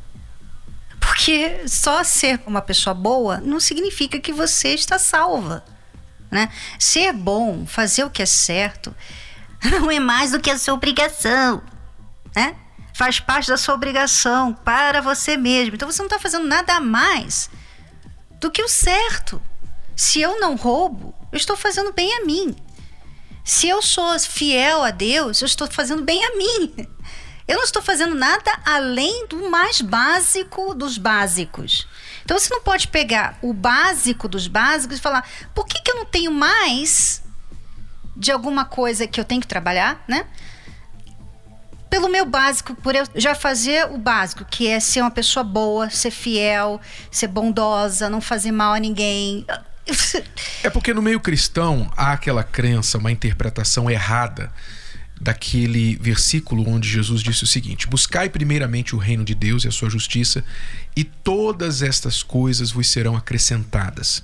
Porque 1.00 1.66
só 1.68 2.02
ser 2.04 2.40
uma 2.46 2.60
pessoa 2.60 2.92
boa 2.92 3.38
não 3.38 3.60
significa 3.60 4.18
que 4.18 4.32
você 4.32 4.74
está 4.74 4.98
salva. 4.98 5.64
Né? 6.30 6.50
Ser 6.78 7.12
bom, 7.12 7.64
fazer 7.64 8.04
o 8.04 8.10
que 8.10 8.22
é 8.22 8.26
certo, 8.26 8.94
não 9.62 9.90
é 9.90 10.00
mais 10.00 10.32
do 10.32 10.40
que 10.40 10.50
a 10.50 10.58
sua 10.58 10.74
obrigação. 10.74 11.62
Né? 12.34 12.56
Faz 12.92 13.20
parte 13.20 13.48
da 13.48 13.56
sua 13.56 13.74
obrigação 13.74 14.52
para 14.52 15.00
você 15.00 15.36
mesmo. 15.36 15.74
Então 15.74 15.90
você 15.90 15.98
não 15.98 16.06
está 16.06 16.18
fazendo 16.18 16.46
nada 16.46 16.74
a 16.74 16.80
mais 16.80 17.48
do 18.40 18.50
que 18.50 18.62
o 18.62 18.68
certo. 18.68 19.40
Se 19.96 20.20
eu 20.20 20.38
não 20.38 20.54
roubo, 20.54 21.14
eu 21.32 21.38
estou 21.38 21.56
fazendo 21.56 21.92
bem 21.92 22.14
a 22.18 22.24
mim. 22.26 22.54
Se 23.42 23.66
eu 23.68 23.80
sou 23.80 24.18
fiel 24.20 24.84
a 24.84 24.90
Deus, 24.90 25.40
eu 25.40 25.46
estou 25.46 25.66
fazendo 25.70 26.02
bem 26.02 26.22
a 26.24 26.36
mim. 26.36 26.74
Eu 27.48 27.58
não 27.58 27.62
estou 27.62 27.80
fazendo 27.80 28.16
nada 28.16 28.58
além 28.64 29.28
do 29.28 29.48
mais 29.48 29.80
básico 29.80 30.74
dos 30.74 30.98
básicos. 30.98 31.86
Então 32.24 32.36
você 32.36 32.52
não 32.52 32.60
pode 32.60 32.88
pegar 32.88 33.38
o 33.40 33.52
básico 33.52 34.26
dos 34.26 34.48
básicos 34.48 34.98
e 34.98 35.00
falar: 35.00 35.24
por 35.54 35.64
que, 35.64 35.80
que 35.80 35.92
eu 35.92 35.94
não 35.94 36.04
tenho 36.04 36.32
mais 36.32 37.22
de 38.16 38.32
alguma 38.32 38.64
coisa 38.64 39.06
que 39.06 39.20
eu 39.20 39.24
tenho 39.24 39.40
que 39.40 39.46
trabalhar, 39.46 40.02
né? 40.08 40.26
Pelo 41.88 42.08
meu 42.08 42.26
básico, 42.26 42.74
por 42.74 42.96
eu 42.96 43.04
já 43.14 43.32
fazer 43.32 43.86
o 43.92 43.96
básico, 43.96 44.44
que 44.44 44.66
é 44.66 44.80
ser 44.80 45.02
uma 45.02 45.10
pessoa 45.10 45.44
boa, 45.44 45.88
ser 45.88 46.10
fiel, 46.10 46.80
ser 47.12 47.28
bondosa, 47.28 48.10
não 48.10 48.20
fazer 48.20 48.50
mal 48.50 48.74
a 48.74 48.80
ninguém. 48.80 49.46
É 50.62 50.70
porque 50.70 50.92
no 50.92 51.02
meio 51.02 51.20
cristão 51.20 51.90
há 51.96 52.12
aquela 52.12 52.42
crença, 52.42 52.98
uma 52.98 53.12
interpretação 53.12 53.90
errada 53.90 54.52
daquele 55.20 55.96
versículo 55.96 56.68
onde 56.68 56.88
Jesus 56.88 57.22
disse 57.22 57.44
o 57.44 57.46
seguinte: 57.46 57.86
Buscai 57.86 58.28
primeiramente 58.28 58.94
o 58.94 58.98
reino 58.98 59.24
de 59.24 59.34
Deus 59.34 59.64
e 59.64 59.68
a 59.68 59.72
sua 59.72 59.88
justiça, 59.88 60.44
e 60.94 61.04
todas 61.04 61.82
estas 61.82 62.22
coisas 62.22 62.70
vos 62.70 62.88
serão 62.88 63.16
acrescentadas. 63.16 64.22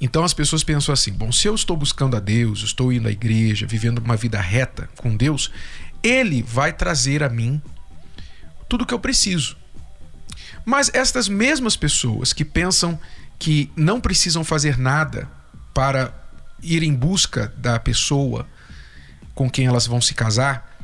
Então 0.00 0.24
as 0.24 0.34
pessoas 0.34 0.62
pensam 0.62 0.92
assim: 0.92 1.12
bom, 1.12 1.32
se 1.32 1.48
eu 1.48 1.54
estou 1.54 1.76
buscando 1.76 2.16
a 2.16 2.20
Deus, 2.20 2.62
estou 2.62 2.92
indo 2.92 3.08
à 3.08 3.10
igreja, 3.10 3.66
vivendo 3.66 3.98
uma 3.98 4.16
vida 4.16 4.40
reta 4.40 4.88
com 4.96 5.16
Deus, 5.16 5.50
Ele 6.02 6.42
vai 6.42 6.72
trazer 6.72 7.22
a 7.22 7.28
mim 7.28 7.60
tudo 8.68 8.82
o 8.82 8.86
que 8.86 8.94
eu 8.94 8.98
preciso. 8.98 9.56
Mas 10.64 10.90
estas 10.92 11.28
mesmas 11.28 11.76
pessoas 11.76 12.32
que 12.32 12.44
pensam 12.44 12.98
que 13.38 13.70
não 13.76 14.00
precisam 14.00 14.42
fazer 14.44 14.78
nada 14.78 15.28
para 15.74 16.12
ir 16.62 16.82
em 16.82 16.94
busca 16.94 17.52
da 17.56 17.78
pessoa 17.78 18.46
com 19.34 19.50
quem 19.50 19.66
elas 19.66 19.86
vão 19.86 20.00
se 20.00 20.14
casar, 20.14 20.78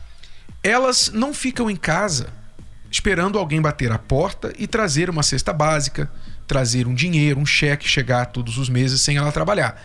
elas 0.62 1.11
não 1.12 1.32
ficam 1.32 1.71
em 1.71 1.76
casa 1.76 2.28
esperando 2.92 3.38
alguém 3.38 3.61
bater 3.61 3.90
a 3.90 3.99
porta 3.99 4.52
e 4.59 4.66
trazer 4.66 5.09
uma 5.09 5.23
cesta 5.23 5.50
básica, 5.50 6.11
trazer 6.47 6.87
um 6.87 6.94
dinheiro, 6.94 7.40
um 7.40 7.47
cheque 7.47 7.88
chegar 7.88 8.26
todos 8.26 8.59
os 8.59 8.68
meses 8.68 9.00
sem 9.00 9.16
ela 9.16 9.32
trabalhar. 9.32 9.82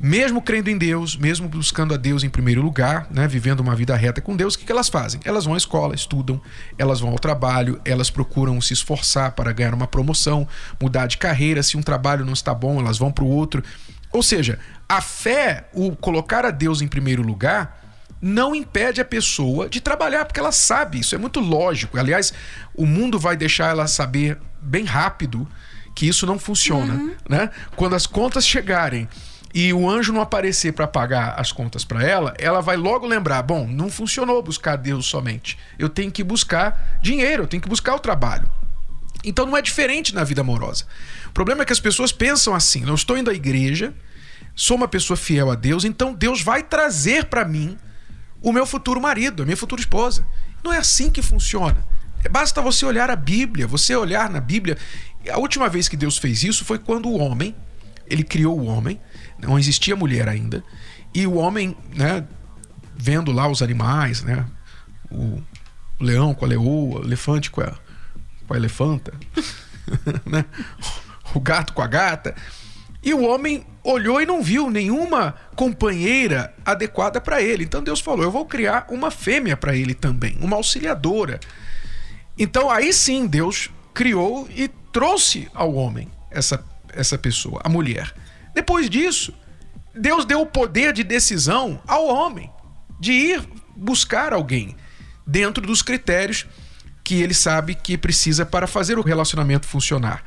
Mesmo 0.00 0.40
crendo 0.40 0.70
em 0.70 0.78
Deus, 0.78 1.16
mesmo 1.16 1.48
buscando 1.48 1.92
a 1.92 1.96
Deus 1.96 2.22
em 2.22 2.28
primeiro 2.28 2.62
lugar, 2.62 3.08
né, 3.10 3.26
vivendo 3.26 3.60
uma 3.60 3.74
vida 3.74 3.96
reta 3.96 4.20
com 4.20 4.36
Deus, 4.36 4.54
o 4.54 4.58
que, 4.58 4.64
que 4.64 4.70
elas 4.70 4.88
fazem? 4.88 5.20
Elas 5.24 5.44
vão 5.44 5.54
à 5.54 5.56
escola, 5.56 5.94
estudam, 5.94 6.40
elas 6.78 7.00
vão 7.00 7.10
ao 7.10 7.18
trabalho, 7.18 7.80
elas 7.84 8.08
procuram 8.08 8.60
se 8.60 8.72
esforçar 8.72 9.32
para 9.32 9.52
ganhar 9.52 9.74
uma 9.74 9.88
promoção, 9.88 10.46
mudar 10.80 11.08
de 11.08 11.18
carreira. 11.18 11.64
Se 11.64 11.76
um 11.76 11.82
trabalho 11.82 12.24
não 12.24 12.32
está 12.32 12.54
bom, 12.54 12.78
elas 12.78 12.96
vão 12.96 13.10
para 13.10 13.24
o 13.24 13.28
outro. 13.28 13.62
Ou 14.12 14.22
seja, 14.22 14.60
a 14.88 15.00
fé, 15.00 15.68
o 15.72 15.96
colocar 15.96 16.46
a 16.46 16.52
Deus 16.52 16.80
em 16.80 16.86
primeiro 16.86 17.22
lugar, 17.22 17.84
não 18.20 18.54
impede 18.54 19.00
a 19.00 19.04
pessoa 19.04 19.68
de 19.68 19.80
trabalhar, 19.80 20.24
porque 20.24 20.40
ela 20.40 20.52
sabe, 20.52 21.00
isso 21.00 21.14
é 21.14 21.18
muito 21.18 21.40
lógico. 21.40 21.98
Aliás, 21.98 22.32
o 22.74 22.86
mundo 22.86 23.18
vai 23.18 23.36
deixar 23.36 23.70
ela 23.70 23.86
saber 23.86 24.38
bem 24.60 24.84
rápido 24.84 25.46
que 25.94 26.06
isso 26.06 26.24
não 26.24 26.38
funciona, 26.38 26.94
uhum. 26.94 27.14
né? 27.28 27.50
Quando 27.74 27.96
as 27.96 28.06
contas 28.06 28.46
chegarem 28.46 29.08
e 29.54 29.72
o 29.72 29.88
anjo 29.88 30.12
não 30.12 30.20
aparecer 30.20 30.72
para 30.72 30.86
pagar 30.86 31.34
as 31.38 31.52
contas 31.52 31.84
para 31.84 32.02
ela, 32.02 32.34
ela 32.38 32.60
vai 32.60 32.76
logo 32.76 33.06
lembrar: 33.06 33.42
bom, 33.42 33.66
não 33.66 33.90
funcionou 33.90 34.42
buscar 34.42 34.76
Deus 34.76 35.06
somente. 35.06 35.58
Eu 35.78 35.88
tenho 35.88 36.10
que 36.10 36.22
buscar 36.22 36.98
dinheiro, 37.02 37.44
eu 37.44 37.46
tenho 37.46 37.62
que 37.62 37.68
buscar 37.68 37.94
o 37.94 37.98
trabalho. 37.98 38.48
Então 39.24 39.46
não 39.46 39.56
é 39.56 39.62
diferente 39.62 40.14
na 40.14 40.22
vida 40.22 40.42
amorosa. 40.42 40.84
O 41.26 41.32
problema 41.32 41.62
é 41.62 41.64
que 41.64 41.72
as 41.72 41.80
pessoas 41.80 42.12
pensam 42.12 42.54
assim: 42.54 42.82
não 42.82 42.94
estou 42.94 43.16
indo 43.16 43.30
à 43.30 43.34
igreja, 43.34 43.94
sou 44.54 44.76
uma 44.76 44.88
pessoa 44.88 45.16
fiel 45.16 45.50
a 45.50 45.54
Deus, 45.54 45.84
então 45.84 46.12
Deus 46.12 46.42
vai 46.42 46.62
trazer 46.62 47.24
para 47.26 47.44
mim 47.44 47.76
o 48.40 48.52
meu 48.52 48.66
futuro 48.66 49.00
marido, 49.00 49.42
a 49.42 49.46
minha 49.46 49.56
futura 49.56 49.80
esposa. 49.80 50.26
Não 50.62 50.72
é 50.72 50.78
assim 50.78 51.10
que 51.10 51.22
funciona. 51.22 51.86
Basta 52.30 52.60
você 52.60 52.84
olhar 52.84 53.10
a 53.10 53.16
Bíblia, 53.16 53.66
você 53.66 53.94
olhar 53.94 54.28
na 54.28 54.40
Bíblia. 54.40 54.76
A 55.30 55.38
última 55.38 55.68
vez 55.68 55.88
que 55.88 55.96
Deus 55.96 56.18
fez 56.18 56.42
isso 56.42 56.64
foi 56.64 56.78
quando 56.78 57.08
o 57.08 57.18
homem, 57.18 57.54
ele 58.10 58.24
criou 58.24 58.58
o 58.58 58.66
homem, 58.66 59.00
não 59.38 59.58
existia 59.58 59.96
mulher 59.96 60.28
ainda, 60.28 60.64
e 61.14 61.26
o 61.26 61.34
homem, 61.34 61.76
né, 61.94 62.26
vendo 62.96 63.32
lá 63.32 63.48
os 63.48 63.62
animais, 63.62 64.22
né, 64.22 64.44
o 65.10 65.42
leão 66.00 66.34
com 66.34 66.44
a 66.44 66.48
leoa, 66.48 67.00
o 67.00 67.04
elefante 67.04 67.50
com 67.50 67.60
a, 67.60 67.74
com 68.46 68.54
a 68.54 68.56
elefanta, 68.56 69.12
né, 70.26 70.44
o 71.34 71.40
gato 71.40 71.72
com 71.72 71.82
a 71.82 71.86
gata, 71.86 72.34
e 73.02 73.14
o 73.14 73.22
homem 73.22 73.64
olhou 73.82 74.20
e 74.20 74.26
não 74.26 74.42
viu 74.42 74.70
nenhuma 74.70 75.34
companheira 75.54 76.52
adequada 76.64 77.20
para 77.20 77.40
ele. 77.40 77.64
Então 77.64 77.82
Deus 77.82 78.00
falou: 78.00 78.24
Eu 78.24 78.30
vou 78.30 78.44
criar 78.44 78.86
uma 78.90 79.10
fêmea 79.10 79.56
para 79.56 79.74
ele 79.74 79.94
também, 79.94 80.36
uma 80.40 80.56
auxiliadora. 80.56 81.38
Então 82.36 82.70
aí 82.70 82.92
sim 82.92 83.26
Deus 83.26 83.70
criou 83.94 84.48
e 84.54 84.68
trouxe 84.92 85.48
ao 85.54 85.74
homem 85.74 86.08
essa, 86.30 86.64
essa 86.92 87.18
pessoa, 87.18 87.60
a 87.64 87.68
mulher. 87.68 88.14
Depois 88.54 88.88
disso, 88.88 89.32
Deus 89.94 90.24
deu 90.24 90.40
o 90.40 90.46
poder 90.46 90.92
de 90.92 91.02
decisão 91.02 91.80
ao 91.86 92.06
homem 92.06 92.50
de 93.00 93.12
ir 93.12 93.48
buscar 93.76 94.32
alguém 94.32 94.76
dentro 95.26 95.66
dos 95.66 95.82
critérios 95.82 96.46
que 97.04 97.22
ele 97.22 97.34
sabe 97.34 97.74
que 97.74 97.96
precisa 97.96 98.44
para 98.44 98.66
fazer 98.66 98.98
o 98.98 99.02
relacionamento 99.02 99.66
funcionar. 99.66 100.22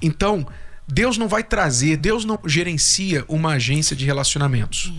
Então, 0.00 0.46
Deus 0.88 1.18
não 1.18 1.28
vai 1.28 1.42
trazer, 1.42 1.96
Deus 1.96 2.24
não 2.24 2.38
gerencia 2.44 3.24
uma 3.28 3.52
agência 3.52 3.94
de 3.94 4.04
relacionamentos. 4.04 4.92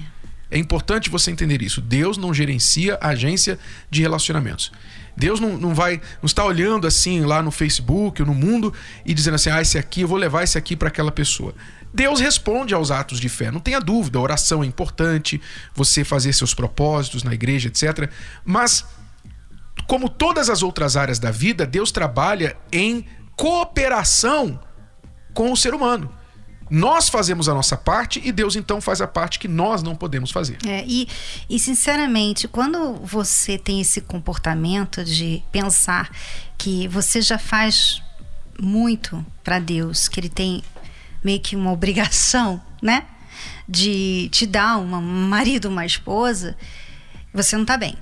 É 0.50 0.58
importante 0.58 1.10
você 1.10 1.32
entender 1.32 1.62
isso. 1.62 1.82
Deus 1.82 2.18
não 2.18 2.34
gerencia 2.34 2.98
a 3.02 3.10
agência 3.10 3.60
de 3.90 4.02
relacionamentos. 4.02 4.72
Deus 5.17 5.39
não, 5.39 5.57
não 5.57 5.74
vai, 5.74 6.00
não 6.21 6.27
está 6.27 6.45
olhando 6.45 6.86
assim 6.86 7.21
lá 7.21 7.41
no 7.41 7.50
Facebook 7.50 8.21
ou 8.21 8.27
no 8.27 8.36
mundo 8.36 8.71
e 9.03 9.15
dizendo 9.15 9.33
assim: 9.33 9.50
ah, 9.50 9.59
esse 9.59 9.75
aqui, 9.75 10.01
eu 10.01 10.07
vou 10.07 10.17
levar 10.17 10.43
esse 10.43 10.59
aqui 10.59 10.75
para 10.75 10.89
aquela 10.89 11.12
pessoa. 11.12 11.55
Deus 11.91 12.19
responde 12.19 12.75
aos 12.75 12.91
atos 12.91 13.19
de 13.19 13.27
fé, 13.27 13.50
não 13.50 13.59
tenha 13.59 13.79
dúvida. 13.79 14.19
A 14.19 14.21
oração 14.21 14.63
é 14.63 14.67
importante, 14.67 15.41
você 15.74 16.03
fazer 16.03 16.33
seus 16.33 16.53
propósitos 16.53 17.24
na 17.24 17.33
igreja, 17.33 17.69
etc. 17.69 18.12
Mas, 18.45 18.86
como 19.88 20.07
todas 20.07 20.51
as 20.51 20.62
outras 20.62 20.95
áreas 20.95 21.17
da 21.17 21.31
vida, 21.31 21.65
Deus 21.65 21.91
trabalha 21.91 22.55
em 22.71 23.03
cooperação 23.36 24.59
com 25.33 25.51
o 25.51 25.57
ser 25.57 25.74
humano. 25.74 26.12
Nós 26.69 27.09
fazemos 27.09 27.47
a 27.47 27.53
nossa 27.53 27.77
parte 27.77 28.21
e 28.24 28.31
Deus 28.31 28.55
então 28.55 28.81
faz 28.81 29.01
a 29.01 29.07
parte 29.07 29.39
que 29.39 29.47
nós 29.47 29.81
não 29.81 29.95
podemos 29.95 30.31
fazer. 30.31 30.57
É, 30.65 30.83
e, 30.86 31.07
e 31.50 31.59
sinceramente, 31.59 32.47
quando 32.47 32.93
você 32.95 33.57
tem 33.57 33.81
esse 33.81 34.01
comportamento 34.01 35.03
de 35.03 35.43
pensar 35.51 36.09
que 36.57 36.88
você 36.88 37.21
já 37.21 37.38
faz 37.38 38.01
muito 38.59 39.25
para 39.43 39.59
Deus, 39.59 40.07
que 40.07 40.19
ele 40.19 40.29
tem 40.29 40.63
meio 41.24 41.39
que 41.39 41.55
uma 41.55 41.71
obrigação, 41.71 42.62
né? 42.81 43.05
de 43.67 44.29
te 44.31 44.45
dar 44.45 44.77
uma, 44.77 44.97
um 44.97 45.27
marido, 45.27 45.67
uma 45.67 45.86
esposa, 45.86 46.55
você 47.33 47.55
não 47.55 47.63
está 47.63 47.77
bem. 47.77 47.97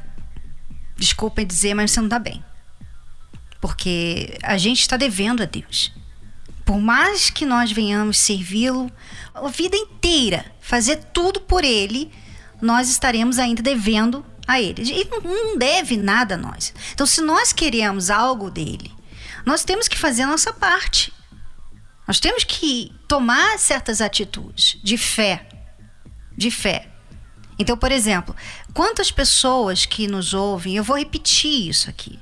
Desculpem 0.96 1.46
dizer, 1.46 1.74
mas 1.74 1.92
você 1.92 2.00
não 2.00 2.08
está 2.08 2.20
bem. 2.20 2.44
Porque 3.60 4.38
a 4.44 4.58
gente 4.58 4.82
está 4.82 4.96
devendo 4.96 5.42
a 5.42 5.46
Deus. 5.46 5.92
Por 6.66 6.82
mais 6.82 7.30
que 7.30 7.46
nós 7.46 7.72
venhamos 7.72 8.18
servi-lo 8.18 8.92
a 9.34 9.48
vida 9.48 9.78
inteira, 9.78 10.52
fazer 10.60 10.98
tudo 11.14 11.40
por 11.40 11.64
Ele, 11.64 12.12
nós 12.60 12.90
estaremos 12.90 13.38
ainda 13.38 13.62
devendo 13.62 14.26
a 14.48 14.60
Ele. 14.60 14.82
Ele 14.82 15.10
não 15.24 15.58
deve 15.58 15.96
nada 15.96 16.34
a 16.34 16.38
nós. 16.38 16.74
Então, 16.94 17.06
se 17.06 17.22
nós 17.22 17.54
queremos 17.54 18.10
algo 18.10 18.50
dele, 18.50 18.92
nós 19.46 19.64
temos 19.64 19.88
que 19.88 19.98
fazer 19.98 20.24
a 20.24 20.28
nossa 20.28 20.52
parte. 20.52 21.14
Nós 22.08 22.20
temos 22.20 22.44
que 22.44 22.92
tomar 23.08 23.60
certas 23.60 24.02
atitudes 24.02 24.80
de 24.84 24.98
fé. 24.98 25.48
De 26.36 26.50
fé. 26.50 26.90
Então, 27.58 27.78
por 27.78 27.92
exemplo, 27.92 28.36
quantas 28.74 29.12
pessoas 29.12 29.86
que 29.86 30.08
nos 30.08 30.34
ouvem, 30.34 30.76
eu 30.76 30.84
vou 30.84 30.98
repetir 30.98 31.70
isso 31.70 31.90
aqui. 31.90 32.20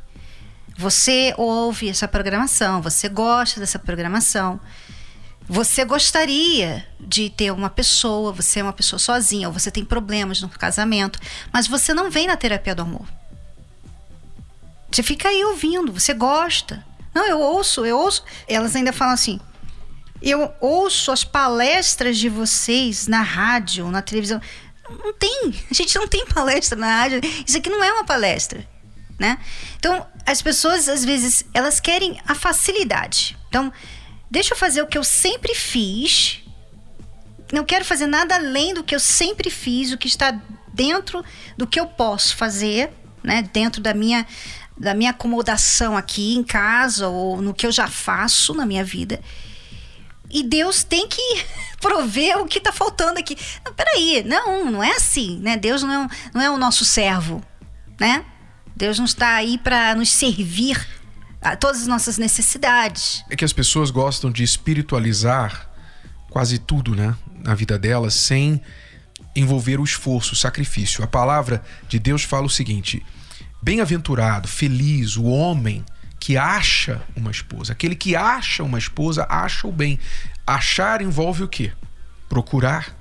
Você 0.75 1.33
ouve 1.37 1.89
essa 1.89 2.07
programação, 2.07 2.81
você 2.81 3.07
gosta 3.07 3.59
dessa 3.59 3.77
programação. 3.77 4.59
Você 5.47 5.83
gostaria 5.83 6.87
de 6.99 7.29
ter 7.29 7.51
uma 7.51 7.69
pessoa, 7.69 8.31
você 8.31 8.61
é 8.61 8.63
uma 8.63 8.73
pessoa 8.73 8.97
sozinha, 8.97 9.47
ou 9.47 9.53
você 9.53 9.69
tem 9.69 9.83
problemas 9.83 10.41
no 10.41 10.47
casamento, 10.47 11.19
mas 11.51 11.67
você 11.67 11.93
não 11.93 12.09
vem 12.09 12.27
na 12.27 12.37
terapia 12.37 12.73
do 12.73 12.81
amor. 12.81 13.05
Você 14.89 15.03
fica 15.03 15.27
aí 15.27 15.43
ouvindo, 15.43 15.91
você 15.91 16.13
gosta. 16.13 16.85
Não, 17.13 17.27
eu 17.27 17.39
ouço, 17.39 17.85
eu 17.85 17.97
ouço. 17.97 18.23
Elas 18.47 18.75
ainda 18.75 18.93
falam 18.93 19.13
assim: 19.13 19.39
eu 20.21 20.53
ouço 20.61 21.11
as 21.11 21.25
palestras 21.25 22.17
de 22.17 22.29
vocês 22.29 23.07
na 23.07 23.21
rádio, 23.21 23.91
na 23.91 24.01
televisão. 24.01 24.41
Não 24.89 25.13
tem, 25.13 25.53
a 25.69 25.73
gente 25.73 25.95
não 25.97 26.07
tem 26.07 26.25
palestra 26.25 26.77
na 26.77 26.87
rádio. 26.87 27.19
Isso 27.45 27.57
aqui 27.57 27.69
não 27.69 27.83
é 27.83 27.91
uma 27.91 28.05
palestra, 28.05 28.65
né? 29.19 29.37
Então, 29.75 30.05
as 30.25 30.41
pessoas 30.41 30.87
às 30.87 31.03
vezes 31.03 31.45
elas 31.53 31.79
querem 31.79 32.19
a 32.27 32.35
facilidade. 32.35 33.37
Então, 33.49 33.71
deixa 34.29 34.53
eu 34.53 34.57
fazer 34.57 34.81
o 34.81 34.87
que 34.87 34.97
eu 34.97 35.03
sempre 35.03 35.53
fiz. 35.53 36.41
Não 37.51 37.63
quero 37.63 37.85
fazer 37.85 38.07
nada 38.07 38.35
além 38.35 38.73
do 38.73 38.83
que 38.83 38.95
eu 38.95 38.99
sempre 38.99 39.49
fiz, 39.49 39.91
o 39.91 39.97
que 39.97 40.07
está 40.07 40.39
dentro 40.73 41.23
do 41.57 41.67
que 41.67 41.79
eu 41.79 41.85
posso 41.85 42.35
fazer, 42.35 42.91
né? 43.23 43.47
Dentro 43.53 43.81
da 43.81 43.93
minha 43.93 44.25
da 44.75 44.95
minha 44.95 45.11
acomodação 45.11 45.95
aqui 45.95 46.35
em 46.35 46.43
casa 46.43 47.07
ou 47.07 47.39
no 47.39 47.53
que 47.53 47.65
eu 47.65 47.71
já 47.71 47.87
faço 47.87 48.55
na 48.55 48.65
minha 48.65 48.83
vida. 48.83 49.21
E 50.31 50.41
Deus 50.41 50.83
tem 50.83 51.07
que 51.07 51.21
prover 51.79 52.39
o 52.39 52.47
que 52.47 52.57
está 52.57 52.71
faltando 52.71 53.19
aqui. 53.19 53.37
Não, 53.63 53.73
peraí, 53.73 54.23
não, 54.23 54.71
não 54.71 54.83
é 54.83 54.95
assim, 54.95 55.37
né? 55.39 55.55
Deus 55.55 55.83
não 55.83 56.05
é, 56.05 56.07
não 56.33 56.41
é 56.41 56.49
o 56.49 56.57
nosso 56.57 56.83
servo, 56.83 57.41
né? 57.99 58.25
Deus 58.75 58.97
não 58.97 59.05
está 59.05 59.35
aí 59.35 59.57
para 59.57 59.95
nos 59.95 60.11
servir 60.11 60.87
a 61.41 61.55
todas 61.55 61.81
as 61.81 61.87
nossas 61.87 62.17
necessidades. 62.17 63.23
É 63.29 63.35
que 63.35 63.45
as 63.45 63.53
pessoas 63.53 63.91
gostam 63.91 64.31
de 64.31 64.43
espiritualizar 64.43 65.69
quase 66.29 66.57
tudo, 66.57 66.95
né, 66.95 67.15
na 67.43 67.53
vida 67.53 67.77
delas, 67.77 68.13
sem 68.15 68.61
envolver 69.35 69.79
o 69.79 69.83
esforço, 69.83 70.33
o 70.33 70.37
sacrifício. 70.37 71.03
A 71.03 71.07
palavra 71.07 71.63
de 71.87 71.99
Deus 71.99 72.23
fala 72.23 72.45
o 72.45 72.49
seguinte: 72.49 73.05
Bem-aventurado, 73.61 74.47
feliz 74.47 75.15
o 75.15 75.25
homem 75.25 75.85
que 76.19 76.37
acha 76.37 77.01
uma 77.15 77.31
esposa. 77.31 77.73
Aquele 77.73 77.95
que 77.95 78.15
acha 78.15 78.63
uma 78.63 78.79
esposa 78.79 79.27
acha 79.29 79.67
o 79.67 79.71
bem. 79.71 79.99
Achar 80.45 81.01
envolve 81.01 81.43
o 81.43 81.47
quê? 81.47 81.71
Procurar. 82.27 82.95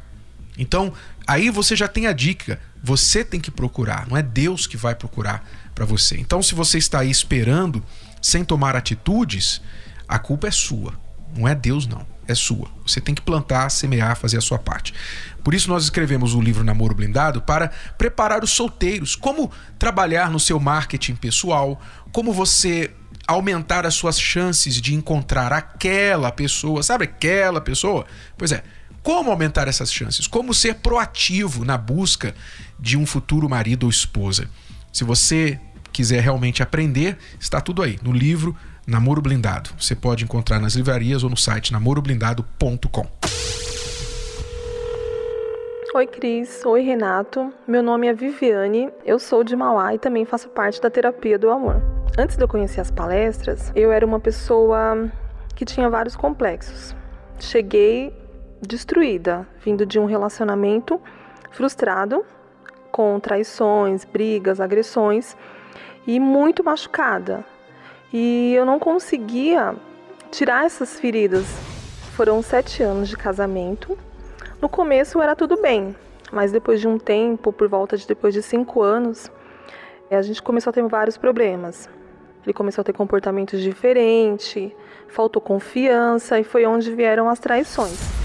Então, 0.59 0.93
aí 1.27 1.51
você 1.51 1.75
já 1.75 1.88
tem 1.88 2.07
a 2.07 2.12
dica. 2.12 2.61
Você 2.83 3.25
tem 3.25 3.40
que 3.40 3.51
procurar, 3.51 4.09
não 4.09 4.16
é 4.16 4.23
Deus 4.23 4.66
que 4.66 4.77
vai 4.77 4.95
procurar 4.95 5.49
para 5.75 5.85
você. 5.85 6.18
Então, 6.18 6.42
se 6.42 6.55
você 6.55 6.79
está 6.79 7.01
aí 7.01 7.11
esperando 7.11 7.83
sem 8.21 8.45
tomar 8.45 8.75
atitudes, 8.75 9.61
a 10.09 10.18
culpa 10.18 10.49
é 10.49 10.51
sua. 10.51 10.92
Não 11.37 11.47
é 11.47 11.55
Deus, 11.55 11.87
não. 11.87 12.05
É 12.27 12.35
sua. 12.35 12.68
Você 12.87 13.01
tem 13.01 13.14
que 13.14 13.23
plantar, 13.23 13.68
semear, 13.71 14.16
fazer 14.16 14.38
a 14.38 14.40
sua 14.40 14.59
parte. 14.59 14.95
Por 15.42 15.55
isso, 15.55 15.68
nós 15.68 15.85
escrevemos 15.85 16.35
o 16.35 16.40
livro 16.40 16.62
Namoro 16.62 16.95
Blindado 16.95 17.42
para 17.42 17.68
preparar 17.99 18.45
os 18.45 18.51
solteiros. 18.51 19.16
Como 19.16 19.51
trabalhar 19.79 20.31
no 20.31 20.38
seu 20.38 20.61
marketing 20.61 21.16
pessoal, 21.16 21.81
como 22.12 22.33
você 22.33 22.92
aumentar 23.27 23.87
as 23.87 23.95
suas 23.95 24.21
chances 24.21 24.81
de 24.81 24.95
encontrar 24.95 25.53
aquela 25.53 26.31
pessoa, 26.31 26.83
sabe 26.83 27.05
aquela 27.05 27.61
pessoa? 27.61 28.07
Pois 28.37 28.53
é, 28.53 28.62
como 29.03 29.31
aumentar 29.31 29.67
essas 29.67 29.93
chances? 29.93 30.27
Como 30.27 30.55
ser 30.55 30.77
proativo 30.77 31.65
na 31.65 31.77
busca 31.77 32.35
de 32.79 32.97
um 32.97 33.05
futuro 33.05 33.49
marido 33.49 33.85
ou 33.85 33.91
esposa? 33.91 34.49
Se 34.93 35.03
você 35.03 35.59
quiser 35.93 36.23
realmente 36.23 36.62
aprender, 36.62 37.19
está 37.38 37.61
tudo 37.61 37.83
aí 37.83 37.99
no 38.03 38.12
livro 38.12 38.57
Namoro 38.87 39.21
Blindado. 39.21 39.71
Você 39.79 39.95
pode 39.95 40.25
encontrar 40.25 40.61
nas 40.61 40.75
livrarias 40.75 41.25
ou 41.25 41.31
no 41.31 41.37
site 41.37 41.73
namoroblindado.com. 41.73 43.07
Oi, 45.95 46.07
Cris. 46.07 46.65
Oi, 46.65 46.83
Renato. 46.83 47.53
Meu 47.67 47.83
nome 47.83 48.07
é 48.07 48.15
Viviane. 48.15 48.88
Eu 49.05 49.19
sou 49.19 49.45
de 49.45 49.55
Mauá 49.55 49.95
e 49.95 49.99
também 49.99 50.25
faço 50.25 50.49
parte 50.49 50.81
da 50.81 50.88
terapia 50.88 51.38
do 51.38 51.51
amor. 51.51 51.83
Antes 52.17 52.37
de 52.37 52.43
eu 52.43 52.49
conhecer 52.49 52.81
as 52.81 52.91
palestras, 52.91 53.71
eu 53.75 53.93
era 53.93 54.07
uma 54.07 54.19
pessoa 54.21 55.11
que 55.55 55.65
tinha 55.65 55.91
vários 55.91 56.17
complexos. 56.17 56.95
Cheguei 57.38 58.21
destruída, 58.66 59.46
vindo 59.64 59.85
de 59.85 59.98
um 59.98 60.05
relacionamento 60.05 61.01
frustrado, 61.51 62.25
com 62.90 63.18
traições, 63.18 64.05
brigas, 64.05 64.61
agressões 64.61 65.37
e 66.07 66.20
muito 66.20 66.62
machucada. 66.62 67.44
E 68.12 68.55
eu 68.55 68.64
não 68.64 68.79
conseguia 68.79 69.75
tirar 70.31 70.64
essas 70.64 71.01
feridas. 71.01 71.44
Foram 72.14 72.42
sete 72.42 72.83
anos 72.83 73.09
de 73.09 73.16
casamento. 73.16 73.98
No 74.61 74.68
começo 74.68 75.20
era 75.20 75.35
tudo 75.35 75.61
bem, 75.61 75.96
mas 76.31 76.53
depois 76.53 76.81
de 76.81 76.87
um 76.87 76.98
tempo, 76.98 77.53
por 77.53 77.68
volta 77.68 77.96
de 77.96 78.07
depois 78.07 78.35
de 78.35 78.42
cinco 78.42 78.83
anos, 78.83 79.31
a 80.11 80.22
gente 80.22 80.42
começou 80.42 80.70
a 80.70 80.75
ter 80.75 80.87
vários 80.87 81.16
problemas. 81.16 81.88
Ele 82.44 82.53
começou 82.53 82.83
a 82.83 82.85
ter 82.85 82.92
comportamentos 82.92 83.61
diferentes, 83.61 84.72
faltou 85.09 85.40
confiança 85.40 86.38
e 86.38 86.44
foi 86.44 86.66
onde 86.66 86.94
vieram 86.94 87.29
as 87.29 87.38
traições. 87.38 88.21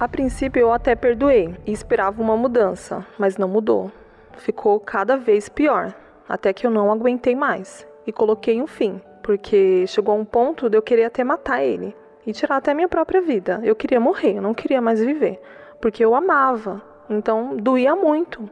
A 0.00 0.06
princípio 0.06 0.60
eu 0.60 0.72
até 0.72 0.94
perdoei 0.94 1.56
e 1.66 1.72
esperava 1.72 2.22
uma 2.22 2.36
mudança, 2.36 3.04
mas 3.18 3.36
não 3.36 3.48
mudou. 3.48 3.90
Ficou 4.36 4.78
cada 4.78 5.16
vez 5.16 5.48
pior 5.48 5.92
até 6.28 6.52
que 6.52 6.64
eu 6.64 6.70
não 6.70 6.92
aguentei 6.92 7.34
mais 7.34 7.84
e 8.06 8.12
coloquei 8.12 8.62
um 8.62 8.66
fim, 8.68 9.00
porque 9.24 9.84
chegou 9.88 10.16
um 10.16 10.24
ponto 10.24 10.70
de 10.70 10.78
eu 10.78 10.82
querer 10.82 11.06
até 11.06 11.24
matar 11.24 11.64
ele 11.64 11.96
e 12.24 12.32
tirar 12.32 12.58
até 12.58 12.72
minha 12.72 12.86
própria 12.86 13.20
vida. 13.20 13.60
Eu 13.64 13.74
queria 13.74 13.98
morrer, 13.98 14.36
eu 14.36 14.42
não 14.42 14.54
queria 14.54 14.80
mais 14.80 15.00
viver, 15.00 15.40
porque 15.80 16.04
eu 16.04 16.14
amava. 16.14 16.80
Então 17.10 17.56
doía 17.56 17.96
muito. 17.96 18.48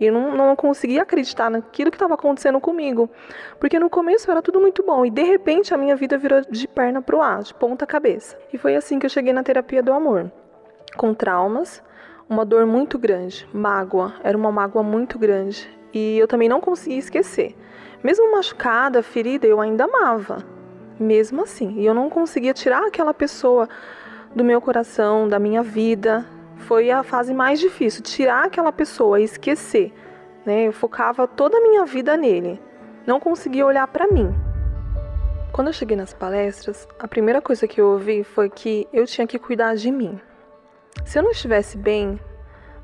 E 0.00 0.10
não, 0.10 0.36
não 0.36 0.56
conseguia 0.56 1.02
acreditar 1.02 1.48
naquilo 1.48 1.92
que 1.92 1.96
estava 1.96 2.14
acontecendo 2.14 2.60
comigo. 2.60 3.08
Porque 3.60 3.78
no 3.78 3.88
começo 3.88 4.28
era 4.28 4.42
tudo 4.42 4.60
muito 4.60 4.82
bom. 4.82 5.06
E 5.06 5.10
de 5.10 5.22
repente 5.22 5.72
a 5.72 5.76
minha 5.76 5.94
vida 5.94 6.18
virou 6.18 6.40
de 6.40 6.66
perna 6.66 7.00
pro 7.00 7.20
ar, 7.20 7.44
de 7.44 7.54
ponta 7.54 7.86
cabeça. 7.86 8.36
E 8.52 8.58
foi 8.58 8.74
assim 8.74 8.98
que 8.98 9.06
eu 9.06 9.10
cheguei 9.10 9.32
na 9.32 9.44
terapia 9.44 9.80
do 9.80 9.92
amor. 9.92 10.32
Com 10.98 11.14
traumas, 11.14 11.80
uma 12.28 12.44
dor 12.44 12.66
muito 12.66 12.98
grande, 12.98 13.48
mágoa. 13.52 14.14
Era 14.24 14.36
uma 14.36 14.50
mágoa 14.50 14.82
muito 14.82 15.16
grande. 15.16 15.70
E 15.94 16.18
eu 16.18 16.26
também 16.26 16.48
não 16.48 16.60
conseguia 16.60 16.98
esquecer. 16.98 17.56
Mesmo 18.02 18.32
machucada, 18.32 19.00
ferida, 19.00 19.46
eu 19.46 19.60
ainda 19.60 19.84
amava. 19.84 20.38
Mesmo 20.98 21.44
assim. 21.44 21.78
E 21.78 21.86
eu 21.86 21.94
não 21.94 22.10
conseguia 22.10 22.52
tirar 22.52 22.84
aquela 22.84 23.14
pessoa 23.14 23.68
do 24.34 24.42
meu 24.42 24.60
coração, 24.60 25.28
da 25.28 25.38
minha 25.38 25.62
vida. 25.62 26.26
Foi 26.56 26.90
a 26.90 27.04
fase 27.04 27.32
mais 27.32 27.60
difícil, 27.60 28.02
tirar 28.02 28.46
aquela 28.46 28.72
pessoa 28.72 29.20
esquecer. 29.20 29.94
Né? 30.44 30.66
Eu 30.66 30.72
focava 30.72 31.28
toda 31.28 31.58
a 31.58 31.60
minha 31.60 31.86
vida 31.86 32.16
nele. 32.16 32.60
Não 33.06 33.20
conseguia 33.20 33.64
olhar 33.64 33.86
para 33.86 34.08
mim. 34.08 34.34
Quando 35.52 35.68
eu 35.68 35.72
cheguei 35.72 35.96
nas 35.96 36.12
palestras, 36.12 36.88
a 36.98 37.06
primeira 37.06 37.40
coisa 37.40 37.68
que 37.68 37.80
eu 37.80 37.86
ouvi 37.86 38.24
foi 38.24 38.50
que 38.50 38.88
eu 38.92 39.06
tinha 39.06 39.28
que 39.28 39.38
cuidar 39.38 39.76
de 39.76 39.92
mim. 39.92 40.20
Se 41.04 41.18
eu 41.18 41.22
não 41.22 41.30
estivesse 41.30 41.76
bem, 41.76 42.18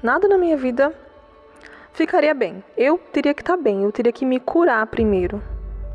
nada 0.02 0.28
na 0.28 0.38
minha 0.38 0.56
vida 0.56 0.92
ficaria 1.92 2.34
bem. 2.34 2.62
Eu 2.76 2.98
teria 3.12 3.34
que 3.34 3.42
estar 3.42 3.56
tá 3.56 3.62
bem, 3.62 3.84
eu 3.84 3.92
teria 3.92 4.12
que 4.12 4.24
me 4.24 4.40
curar 4.40 4.86
primeiro 4.86 5.42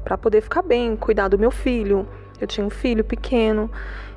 para 0.04 0.18
poder 0.18 0.42
ficar 0.42 0.62
bem, 0.62 0.96
cuidar 0.96 1.28
do 1.28 1.38
meu 1.38 1.52
filho. 1.52 2.08
Eu 2.40 2.48
tinha 2.48 2.66
um 2.66 2.70
filho 2.70 3.04
pequeno, 3.04 3.70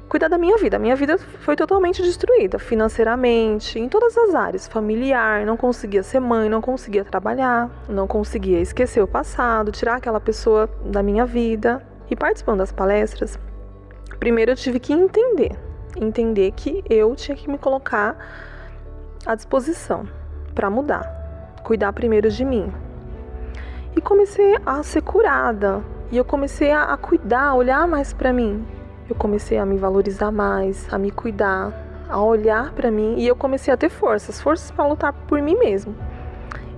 cuidar 0.09 0.29
da 0.29 0.39
minha 0.39 0.57
vida. 0.59 0.77
A 0.77 0.81
minha 0.81 0.95
vida 0.95 1.19
foi 1.19 1.57
totalmente 1.57 2.03
destruída, 2.03 2.59
financeiramente, 2.59 3.79
em 3.79 3.89
todas 3.89 4.17
as 4.17 4.35
áreas, 4.35 4.69
familiar, 4.69 5.45
não 5.45 5.57
conseguia 5.57 6.03
ser 6.03 6.21
mãe, 6.21 6.49
não 6.49 6.61
conseguia 6.61 7.05
trabalhar, 7.05 7.71
não 7.89 8.07
conseguia 8.07 8.61
esquecer 8.61 9.03
o 9.03 9.09
passado, 9.09 9.73
tirar 9.73 9.97
aquela 9.97 10.21
pessoa 10.21 10.69
da 10.85 11.03
minha 11.03 11.25
vida. 11.25 11.83
E 12.11 12.15
participando 12.15 12.59
das 12.59 12.71
palestras, 12.71 13.39
primeiro 14.21 14.53
eu 14.53 14.57
tive 14.57 14.79
que 14.79 14.93
entender, 14.93 15.59
entender 15.97 16.53
que 16.53 16.85
eu 16.89 17.15
tinha 17.15 17.37
que 17.37 17.51
me 17.51 17.59
colocar 17.59 18.17
à 19.27 19.35
disposição 19.35 20.07
para 20.55 20.69
mudar, 20.71 21.59
cuidar 21.63 21.93
primeiro 21.93 22.31
de 22.31 22.45
mim. 22.45 22.73
E 23.97 24.01
comecei 24.01 24.57
a 24.65 24.83
ser 24.83 25.03
curada. 25.03 25.83
E 26.11 26.17
eu 26.17 26.25
comecei 26.25 26.71
a, 26.71 26.85
a 26.85 26.97
cuidar, 26.97 27.55
olhar 27.55 27.87
mais 27.87 28.13
para 28.13 28.33
mim. 28.33 28.67
Eu 29.09 29.17
comecei 29.17 29.59
a 29.59 29.67
me 29.67 29.77
valorizar 29.77 30.31
mais, 30.31 30.87
a 30.93 30.99
me 30.99 31.11
cuidar, 31.11 31.73
a 32.09 32.21
olhar 32.21 32.73
para 32.73 32.91
mim 32.91 33.17
e 33.17 33.27
eu 33.27 33.35
comecei 33.35 33.73
a 33.73 33.77
ter 33.77 33.89
forças, 33.89 34.41
forças 34.41 34.71
para 34.71 34.87
lutar 34.87 35.13
por 35.13 35.41
mim 35.41 35.57
mesmo. 35.57 35.95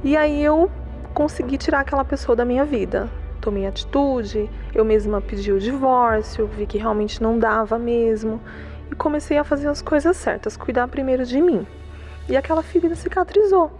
E 0.02 0.16
aí 0.16 0.42
eu 0.42 0.70
consegui 1.12 1.58
tirar 1.58 1.80
aquela 1.80 2.04
pessoa 2.04 2.36
da 2.36 2.44
minha 2.44 2.64
vida. 2.64 3.08
Tomei 3.40 3.66
atitude, 3.66 4.48
eu 4.74 4.84
mesma 4.84 5.20
pedi 5.20 5.52
o 5.52 5.58
divórcio, 5.58 6.46
vi 6.46 6.66
que 6.66 6.78
realmente 6.78 7.22
não 7.22 7.38
dava 7.38 7.78
mesmo 7.78 8.40
e 8.90 8.94
comecei 8.94 9.38
a 9.38 9.44
fazer 9.44 9.68
as 9.68 9.82
coisas 9.82 10.16
certas, 10.16 10.56
cuidar 10.56 10.88
primeiro 10.88 11.24
de 11.24 11.40
mim. 11.40 11.66
E 12.28 12.36
aquela 12.36 12.62
ferida 12.62 12.94
cicatrizou. 12.94 13.70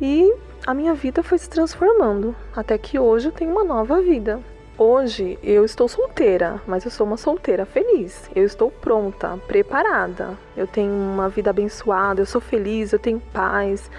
E 0.00 0.32
a 0.66 0.74
minha 0.74 0.94
vida 0.94 1.22
foi 1.22 1.38
se 1.38 1.48
transformando, 1.48 2.34
até 2.54 2.76
que 2.76 2.98
hoje 2.98 3.28
eu 3.28 3.32
tenho 3.32 3.50
uma 3.50 3.64
nova 3.64 4.00
vida. 4.00 4.40
Hoje 4.76 5.38
eu 5.42 5.64
estou 5.64 5.86
solteira, 5.86 6.60
mas 6.66 6.84
eu 6.84 6.90
sou 6.90 7.06
uma 7.06 7.16
solteira 7.16 7.64
feliz. 7.66 8.28
Eu 8.34 8.44
estou 8.44 8.70
pronta, 8.70 9.38
preparada. 9.46 10.36
Eu 10.56 10.66
tenho 10.66 10.92
uma 10.92 11.28
vida 11.28 11.50
abençoada, 11.50 12.20
eu 12.20 12.26
sou 12.26 12.40
feliz, 12.40 12.92
eu 12.92 12.98
tenho 12.98 13.20
paz. 13.32 13.90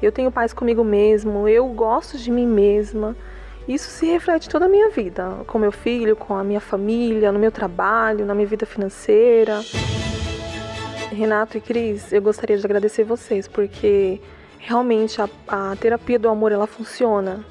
Eu 0.00 0.10
tenho 0.10 0.30
paz 0.30 0.52
comigo 0.52 0.82
mesmo, 0.82 1.46
eu 1.46 1.66
gosto 1.68 2.16
de 2.16 2.30
mim 2.30 2.46
mesma. 2.46 3.14
Isso 3.68 3.90
se 3.90 4.06
reflete 4.06 4.48
toda 4.48 4.66
a 4.66 4.68
minha 4.68 4.90
vida, 4.90 5.38
com 5.46 5.58
meu 5.58 5.70
filho, 5.70 6.16
com 6.16 6.34
a 6.34 6.42
minha 6.42 6.60
família, 6.60 7.30
no 7.30 7.38
meu 7.38 7.52
trabalho, 7.52 8.26
na 8.26 8.34
minha 8.34 8.46
vida 8.46 8.66
financeira. 8.66 9.60
Renato 11.12 11.56
e 11.56 11.60
Cris, 11.60 12.12
eu 12.12 12.22
gostaria 12.22 12.56
de 12.56 12.64
agradecer 12.64 13.04
vocês 13.04 13.46
porque 13.46 14.20
realmente 14.58 15.20
a, 15.20 15.28
a 15.48 15.76
terapia 15.76 16.18
do 16.18 16.28
amor 16.28 16.52
ela 16.52 16.66
funciona. 16.66 17.44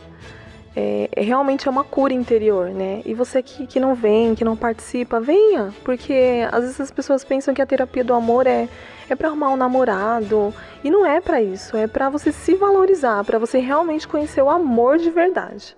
É, 0.75 1.09
é, 1.13 1.21
realmente 1.21 1.67
é 1.67 1.71
uma 1.71 1.83
cura 1.83 2.13
interior, 2.13 2.69
né? 2.69 3.01
E 3.05 3.13
você 3.13 3.41
que, 3.41 3.65
que 3.65 3.79
não 3.79 3.95
vem, 3.95 4.35
que 4.35 4.45
não 4.45 4.55
participa, 4.55 5.19
venha, 5.19 5.73
porque 5.83 6.47
às 6.51 6.61
vezes 6.61 6.79
as 6.79 6.91
pessoas 6.91 7.23
pensam 7.23 7.53
que 7.53 7.61
a 7.61 7.65
terapia 7.65 8.03
do 8.03 8.13
amor 8.13 8.45
é 8.47 8.69
é 9.09 9.15
para 9.15 9.27
arrumar 9.27 9.49
um 9.49 9.57
namorado 9.57 10.53
e 10.83 10.91
não 10.91 11.05
é 11.05 11.19
para 11.19 11.41
isso, 11.41 11.75
é 11.75 11.87
para 11.87 12.09
você 12.09 12.31
se 12.31 12.55
valorizar, 12.55 13.23
para 13.23 13.39
você 13.39 13.59
realmente 13.59 14.07
conhecer 14.07 14.41
o 14.41 14.49
amor 14.49 14.97
de 14.97 15.09
verdade. 15.09 15.75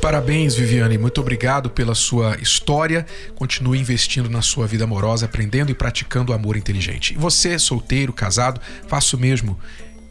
Parabéns, 0.00 0.54
Viviane. 0.54 0.96
Muito 0.96 1.20
obrigado 1.20 1.68
pela 1.68 1.94
sua 1.94 2.36
história. 2.40 3.04
Continue 3.34 3.80
investindo 3.80 4.30
na 4.30 4.40
sua 4.40 4.66
vida 4.66 4.84
amorosa, 4.84 5.26
aprendendo 5.26 5.70
e 5.70 5.74
praticando 5.74 6.30
o 6.30 6.34
amor 6.34 6.56
inteligente. 6.56 7.14
E 7.14 7.16
você, 7.18 7.58
solteiro, 7.58 8.12
casado, 8.12 8.60
faça 8.86 9.16
o 9.16 9.18
mesmo. 9.18 9.58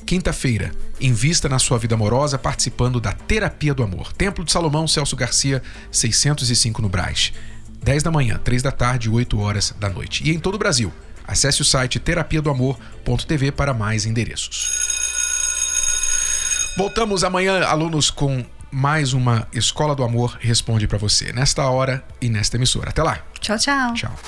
Quinta-feira, 0.06 0.72
invista 1.00 1.48
na 1.48 1.58
sua 1.58 1.78
vida 1.78 1.96
amorosa 1.96 2.38
participando 2.38 3.00
da 3.00 3.14
Terapia 3.14 3.74
do 3.74 3.82
Amor. 3.82 4.12
Templo 4.14 4.44
de 4.44 4.52
Salomão, 4.52 4.88
Celso 4.88 5.16
Garcia, 5.16 5.64
605 5.92 6.82
no 6.82 6.90
Braz. 6.90 7.32
10 7.82 8.04
da 8.04 8.12
manhã, 8.12 8.40
3 8.44 8.62
da 8.62 8.72
tarde, 8.72 9.10
8 9.10 9.40
horas 9.40 9.74
da 9.80 9.90
noite. 9.90 10.22
E 10.26 10.32
em 10.32 10.40
todo 10.40 10.56
o 10.56 10.60
Brasil. 10.60 10.92
Acesse 11.26 11.62
o 11.62 11.66
site 11.66 12.00
terapia 12.00 12.42
do 12.42 12.50
amor.tv 12.50 13.52
para 13.52 13.74
mais 13.74 14.06
endereços. 14.06 14.70
Voltamos 16.78 17.24
amanhã, 17.24 17.66
alunos, 17.66 18.10
com 18.10 18.46
mais 18.72 19.14
uma 19.14 19.48
Escola 19.54 19.96
do 19.96 20.04
Amor 20.04 20.38
responde 20.40 20.88
para 20.88 20.98
você, 20.98 21.32
nesta 21.32 21.64
hora 21.70 22.04
e 22.22 22.30
nesta 22.30 22.58
emissora. 22.58 22.90
Até 22.90 23.04
lá. 23.04 23.20
Tchau, 23.40 23.58
tchau. 23.58 23.94
Tchau. 23.94 24.20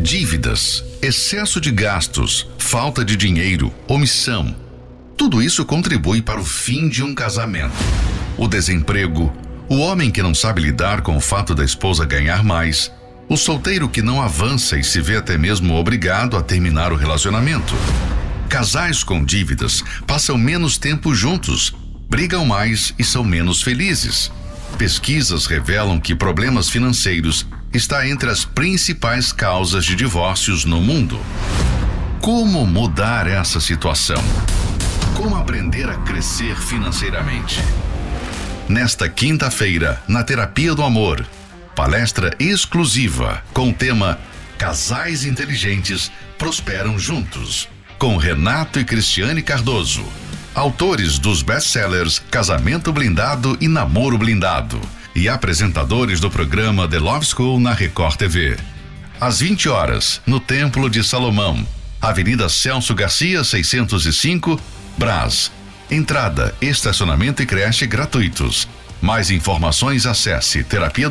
Dívidas, 0.00 0.84
excesso 1.02 1.60
de 1.60 1.70
gastos, 1.70 2.48
falta 2.58 3.04
de 3.04 3.16
dinheiro, 3.16 3.72
omissão. 3.88 4.54
Tudo 5.16 5.42
isso 5.42 5.64
contribui 5.64 6.20
para 6.20 6.38
o 6.38 6.44
fim 6.44 6.88
de 6.88 7.02
um 7.02 7.14
casamento. 7.14 7.74
O 8.36 8.46
desemprego, 8.46 9.32
o 9.68 9.78
homem 9.78 10.10
que 10.10 10.22
não 10.22 10.34
sabe 10.34 10.60
lidar 10.60 11.00
com 11.00 11.16
o 11.16 11.20
fato 11.20 11.54
da 11.54 11.64
esposa 11.64 12.04
ganhar 12.04 12.44
mais, 12.44 12.92
o 13.28 13.36
solteiro 13.36 13.88
que 13.88 14.02
não 14.02 14.20
avança 14.20 14.78
e 14.78 14.84
se 14.84 15.00
vê 15.00 15.16
até 15.16 15.38
mesmo 15.38 15.74
obrigado 15.74 16.36
a 16.36 16.42
terminar 16.42 16.92
o 16.92 16.96
relacionamento. 16.96 17.74
Casais 18.48 19.02
com 19.02 19.24
dívidas 19.24 19.82
passam 20.06 20.38
menos 20.38 20.78
tempo 20.78 21.14
juntos 21.14 21.74
brigam 22.08 22.44
mais 22.44 22.94
e 22.98 23.04
são 23.04 23.24
menos 23.24 23.62
felizes. 23.62 24.30
Pesquisas 24.78 25.46
revelam 25.46 26.00
que 26.00 26.14
problemas 26.14 26.68
financeiros 26.68 27.46
está 27.72 28.08
entre 28.08 28.30
as 28.30 28.44
principais 28.44 29.32
causas 29.32 29.84
de 29.84 29.94
divórcios 29.94 30.64
no 30.64 30.80
mundo. 30.80 31.18
Como 32.20 32.66
mudar 32.66 33.26
essa 33.26 33.60
situação? 33.60 34.22
Como 35.14 35.36
aprender 35.36 35.88
a 35.88 35.96
crescer 35.98 36.56
financeiramente? 36.56 37.60
Nesta 38.68 39.08
quinta-feira, 39.08 40.02
na 40.08 40.22
Terapia 40.24 40.74
do 40.74 40.82
Amor, 40.82 41.24
palestra 41.74 42.34
exclusiva 42.38 43.42
com 43.52 43.70
o 43.70 43.74
tema 43.74 44.18
Casais 44.58 45.24
Inteligentes 45.24 46.10
Prosperam 46.38 46.98
Juntos, 46.98 47.68
com 47.98 48.16
Renato 48.16 48.80
e 48.80 48.84
Cristiane 48.84 49.42
Cardoso 49.42 50.04
autores 50.56 51.18
dos 51.18 51.42
best-sellers 51.42 52.18
Casamento 52.30 52.90
Blindado 52.90 53.58
e 53.60 53.68
Namoro 53.68 54.16
Blindado, 54.16 54.80
e 55.14 55.28
apresentadores 55.28 56.18
do 56.18 56.30
programa 56.30 56.88
The 56.88 56.98
Love 56.98 57.26
School 57.26 57.60
na 57.60 57.74
Record 57.74 58.16
TV. 58.16 58.56
Às 59.20 59.40
20 59.40 59.68
horas, 59.68 60.22
no 60.26 60.40
Templo 60.40 60.88
de 60.88 61.04
Salomão, 61.04 61.64
Avenida 62.00 62.48
Celso 62.48 62.94
Garcia, 62.94 63.44
605, 63.44 64.58
Brás. 64.96 65.52
Entrada, 65.90 66.54
estacionamento 66.60 67.42
e 67.42 67.46
creche 67.46 67.86
gratuitos. 67.86 68.66
Mais 69.00 69.30
informações 69.30 70.06
acesse 70.06 70.64
terapia 70.64 71.10